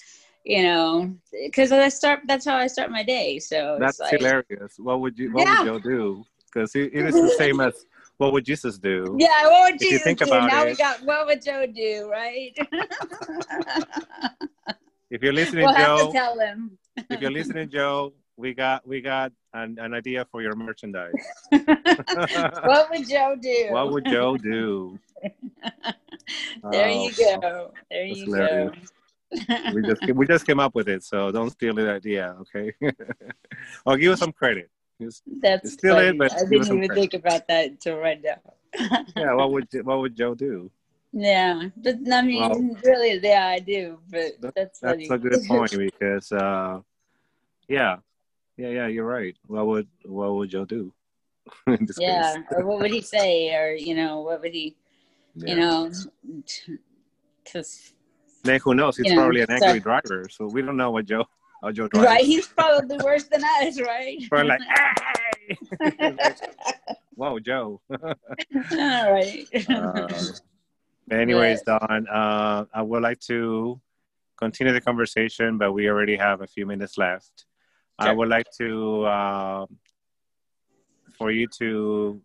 you 0.44 0.64
know, 0.64 1.14
because 1.32 1.72
I 1.72 1.90
start. 1.90 2.22
That's 2.28 2.46
how 2.46 2.56
I 2.58 2.68
start 2.68 2.90
my 2.90 3.04
day. 3.04 3.38
So 3.40 3.78
That's 3.80 4.00
like, 4.00 4.18
hilarious. 4.20 4.74
What 4.80 5.02
would 5.02 5.18
you? 5.20 5.32
What 5.32 5.46
Yeah. 5.46 5.60
would 5.60 5.68
Joe 5.68 5.80
do? 5.80 6.26
Because 6.52 6.76
it, 6.76 6.92
it 6.94 7.06
is 7.06 7.14
the 7.14 7.30
same 7.30 7.60
as 7.60 7.86
what 8.18 8.34
would 8.34 8.46
Jesus 8.46 8.78
do? 8.78 9.16
Yeah, 9.20 9.48
what 9.48 9.72
would 9.72 9.80
Jesus 9.80 10.04
think 10.04 10.20
do? 10.20 10.26
now 10.30 10.66
we 10.66 10.76
got 10.76 11.04
what 11.04 11.26
would 11.28 11.44
Joe 11.44 11.66
do, 11.66 12.10
right? 12.12 12.56
If 15.12 15.22
you're 15.22 15.34
listening, 15.34 15.66
we'll 15.66 15.74
have 15.76 15.98
Joe, 16.00 16.08
to 16.08 16.12
tell 16.12 16.40
him. 16.40 16.78
if 16.98 17.22
you're 17.22 17.32
listening, 17.32 17.70
Joe, 17.70 18.14
we 18.38 18.54
got 18.54 18.86
we 18.88 19.02
got 19.02 19.32
an, 19.54 19.78
an 19.80 19.94
idea 19.94 20.26
for 20.32 20.42
your 20.42 20.56
merchandise. 20.56 21.14
what 21.52 22.90
would 22.90 23.08
Joe 23.08 23.36
do? 23.40 23.68
what 23.70 23.92
would 23.92 24.06
Joe 24.06 24.36
do? 24.36 25.00
there 26.72 26.90
Oh, 26.90 27.04
you 27.06 27.12
go. 27.14 27.40
Oh, 27.44 27.72
there 27.92 28.06
you 28.06 28.26
hilarious. 28.26 28.74
go. 29.38 29.72
We 29.74 29.82
just 29.84 30.02
we 30.16 30.26
just 30.28 30.46
came 30.46 30.60
up 30.60 30.74
with 30.76 30.90
it, 30.90 31.04
so 31.04 31.32
don't 31.32 31.52
steal 31.52 31.76
the 31.76 31.90
idea, 31.92 32.36
okay? 32.42 32.74
or 33.86 33.98
give 33.98 34.12
us 34.12 34.20
some 34.20 34.32
credit. 34.32 34.70
Just- 35.02 35.24
That's 35.42 35.66
It's 35.66 35.74
still 35.74 35.96
funny. 35.96 36.08
in, 36.10 36.18
but 36.18 36.32
I 36.34 36.46
didn't 36.46 36.68
even 36.78 36.90
think 36.94 37.14
about 37.14 37.48
that 37.48 37.66
until 37.70 37.98
right 37.98 38.22
now. 38.22 38.40
yeah, 39.16 39.34
what 39.34 39.52
would 39.52 39.68
what 39.84 40.00
would 40.00 40.16
Joe 40.16 40.36
do? 40.36 40.72
yeah, 41.14 41.70
but 41.78 41.96
I 42.12 42.22
mean, 42.22 42.42
Well- 42.42 42.78
really, 42.84 43.20
yeah, 43.24 43.48
I 43.48 43.60
do. 43.60 44.00
But 44.10 44.40
That- 44.42 44.56
that's 44.56 44.80
funny. 44.80 45.08
A 45.08 45.18
good 45.18 45.44
point 45.48 45.72
because, 45.78 46.32
uh, 46.32 46.80
yeah, 47.68 47.98
yeah, 48.58 48.70
yeah, 48.70 48.88
you're 48.88 49.06
right. 49.06 49.36
What 49.48 49.66
would 49.68 49.88
what 50.04 50.36
would 50.36 50.50
Joe 50.50 50.66
do? 50.66 50.92
yeah, 52.00 52.38
or 52.52 52.66
what 52.66 52.80
would 52.80 52.92
he 52.92 53.02
say, 53.02 53.54
or 53.56 53.74
you 53.76 53.96
know, 53.96 54.22
what 54.22 54.42
would 54.42 54.54
he, 54.54 54.76
Yeah. 55.36 55.50
you 55.50 55.56
know, 55.60 55.92
because 57.44 57.94
Then 58.44 58.60
who 58.64 58.74
knows? 58.76 58.98
He's 58.98 59.08
you 59.08 59.16
know, 59.16 59.22
probably 59.22 59.42
an 59.42 59.48
so- 59.48 59.66
angry 59.66 59.80
driver, 59.80 60.28
so 60.30 60.48
we 60.48 60.62
don't 60.62 60.78
know 60.78 60.92
what 60.92 61.06
Joe 61.06 61.26
how 61.66 61.72
Joe 61.72 61.88
drives. 61.88 62.06
right, 62.06 62.24
he's 62.24 62.48
probably 62.48 62.98
worse 63.04 63.24
than 63.24 63.44
us, 63.44 63.82
right? 63.82 64.22
We're 64.32 64.44
like! 64.44 64.62
Whoa, 67.16 67.40
Joe. 67.40 67.82
All 67.92 68.16
right. 68.72 69.48
Uh, 69.70 70.08
anyways, 71.12 71.62
Dawn, 71.64 72.08
uh, 72.08 72.66
I 72.74 72.82
would 72.82 73.02
like 73.04 73.20
to 73.22 73.80
continue 74.38 74.74
the 74.74 74.82
conversation, 74.82 75.58
but 75.58 75.72
we 75.72 75.88
already 75.90 76.16
have 76.18 76.42
a 76.42 76.48
few 76.48 76.66
minutes 76.66 76.98
left. 76.98 77.46
I 77.98 78.12
would 78.12 78.28
like 78.30 78.48
to, 78.58 79.08
um 79.08 79.68
for 81.18 81.32
you 81.32 81.48
to, 81.60 82.22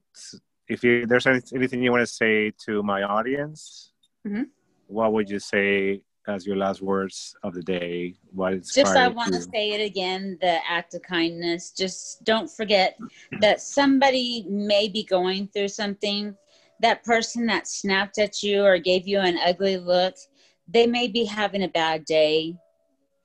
if 0.68 0.82
you, 0.82 1.06
there's 1.06 1.24
anything 1.54 1.80
you 1.80 1.92
want 1.92 2.02
to 2.02 2.12
say 2.12 2.50
to 2.66 2.82
my 2.82 3.04
audience, 3.04 3.92
Mhm. 4.26 4.46
what 4.88 5.12
would 5.12 5.30
you 5.30 5.38
say 5.38 6.02
as 6.28 6.46
your 6.46 6.56
last 6.56 6.82
words 6.82 7.34
of 7.42 7.54
the 7.54 7.62
day? 7.62 8.14
What 8.32 8.62
just 8.62 8.96
I 8.96 9.08
want 9.08 9.32
to 9.34 9.42
say 9.42 9.70
it 9.70 9.84
again 9.84 10.38
the 10.40 10.58
act 10.68 10.94
of 10.94 11.02
kindness. 11.02 11.72
Just 11.76 12.24
don't 12.24 12.50
forget 12.50 12.98
that 13.40 13.60
somebody 13.60 14.46
may 14.48 14.88
be 14.88 15.04
going 15.04 15.48
through 15.48 15.68
something. 15.68 16.34
That 16.80 17.04
person 17.04 17.46
that 17.46 17.68
snapped 17.68 18.18
at 18.18 18.42
you 18.42 18.62
or 18.62 18.78
gave 18.78 19.06
you 19.06 19.20
an 19.20 19.38
ugly 19.38 19.76
look, 19.76 20.14
they 20.66 20.86
may 20.86 21.08
be 21.08 21.24
having 21.24 21.62
a 21.62 21.68
bad 21.68 22.04
day. 22.04 22.56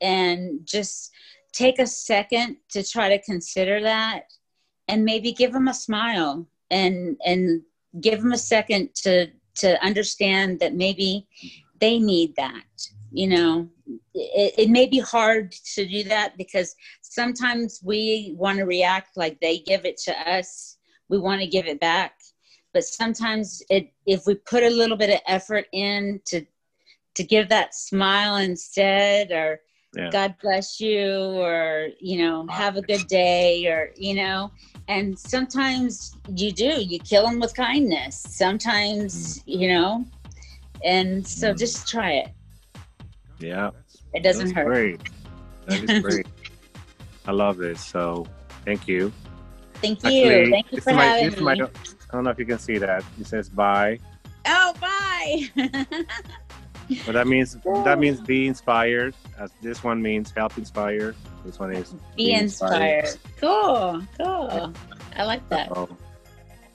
And 0.01 0.59
just 0.65 1.11
take 1.53 1.79
a 1.79 1.87
second 1.87 2.57
to 2.69 2.83
try 2.83 3.09
to 3.09 3.23
consider 3.23 3.81
that 3.81 4.23
and 4.87 5.05
maybe 5.05 5.31
give 5.31 5.53
them 5.53 5.67
a 5.67 5.73
smile 5.73 6.47
and 6.69 7.17
and 7.25 7.61
give 8.01 8.21
them 8.21 8.33
a 8.33 8.37
second 8.37 8.93
to 8.95 9.27
to 9.55 9.81
understand 9.83 10.59
that 10.59 10.75
maybe 10.75 11.27
they 11.79 11.99
need 11.99 12.35
that 12.35 12.63
you 13.15 13.27
know? 13.27 13.69
It, 14.13 14.53
it 14.57 14.69
may 14.69 14.87
be 14.87 14.99
hard 14.99 15.53
to 15.73 15.87
do 15.87 16.03
that 16.03 16.37
because 16.37 16.75
sometimes 17.01 17.79
we 17.83 18.33
want 18.37 18.57
to 18.57 18.65
react 18.65 19.15
like 19.15 19.39
they 19.39 19.59
give 19.59 19.85
it 19.85 19.97
to 20.05 20.29
us. 20.29 20.77
We 21.07 21.17
want 21.17 21.41
to 21.41 21.47
give 21.47 21.65
it 21.65 21.79
back. 21.79 22.13
But 22.73 22.83
sometimes 22.83 23.63
it 23.69 23.93
if 24.05 24.23
we 24.27 24.35
put 24.35 24.63
a 24.63 24.69
little 24.69 24.97
bit 24.97 25.09
of 25.09 25.21
effort 25.27 25.65
in 25.71 26.19
to 26.25 26.45
to 27.15 27.23
give 27.23 27.47
that 27.49 27.73
smile 27.73 28.35
instead 28.35 29.31
or 29.31 29.61
Yeah. 29.95 30.09
god 30.11 30.35
bless 30.41 30.81
you 30.81 31.07
or 31.47 31.87
you 32.01 32.17
know 32.17 32.45
have 32.49 32.75
a 32.75 32.81
good 32.81 33.07
day 33.07 33.65
or 33.67 33.91
you 33.95 34.15
know? 34.15 34.51
And 34.89 35.17
sometimes 35.17 36.17
you 36.35 36.51
do 36.51 36.71
you 36.91 36.99
kill 36.99 37.23
them 37.27 37.39
with 37.39 37.55
kindness. 37.55 38.15
Sometimes 38.27 39.39
mm. 39.39 39.43
you 39.45 39.67
know 39.69 40.05
and 40.83 41.25
so 41.27 41.53
Mm. 41.53 41.57
just 41.59 41.87
try 41.87 42.11
it 42.13 42.29
Yeah. 43.39 43.71
it 44.13 44.23
doesn't 44.23 44.47
That's 44.47 44.55
hurt 44.57 44.65
Great. 44.67 45.01
That 45.67 45.89
is 45.89 46.01
great. 46.07 46.27
I 47.27 47.31
love 47.31 47.57
this. 47.57 47.83
So 47.83 48.25
thank 48.65 48.87
you. 48.87 49.11
thank 49.75 50.03
you 50.03 50.49
thank 50.51 50.71
you 50.71 50.81
for 50.81 50.93
my- 50.93 51.05
having 51.05 51.43
my- 51.43 51.55
me 51.55 51.61
I 51.63 52.11
don't 52.17 52.23
know 52.23 52.29
if 52.29 52.39
you 52.39 52.45
can 52.45 52.59
see 52.59 52.77
that. 52.77 53.03
It 53.19 53.27
says 53.27 53.49
bye. 53.49 53.99
oh 54.47 54.73
bye 54.79 55.49
But 57.07 57.13
that 57.13 57.25
means 57.25 57.57
that 57.83 57.97
means 57.97 58.21
be 58.21 58.45
inspired. 58.51 59.15
As 59.39 59.51
this 59.61 59.83
one 59.83 60.01
means 60.03 60.29
help 60.31 60.55
inspire. 60.57 61.15
This 61.43 61.57
one 61.59 61.71
is 61.75 61.93
be 62.15 62.31
inspired 62.33 63.09
cool 63.39 64.01
cool 64.17 64.73
i 65.15 65.23
like 65.23 65.47
that 65.49 65.67
So, 65.73 65.89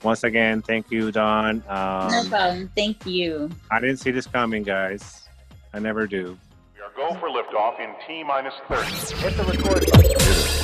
once 0.03 0.23
again, 0.23 0.61
thank 0.61 0.89
you, 0.91 1.11
Dawn. 1.11 1.63
no 1.67 1.73
Um, 1.75 2.29
problem 2.29 2.71
thank 2.75 3.05
you 3.05 3.49
I 3.69 3.79
didn't 3.79 3.97
see 3.97 4.11
this 4.11 4.27
coming, 4.27 4.63
guys. 4.63 5.27
I 5.73 5.79
never 5.79 6.07
do. 6.07 6.37
We 6.75 6.81
are 6.81 6.91
go 6.95 7.17
for 7.19 7.29
liftoff 7.29 7.79
in 7.79 7.93
T 8.07 8.23
minus 8.23 8.53
30. 8.67 9.15
Hit 9.21 9.37
the 9.37 9.43
record 9.43 9.91
button. 9.91 10.60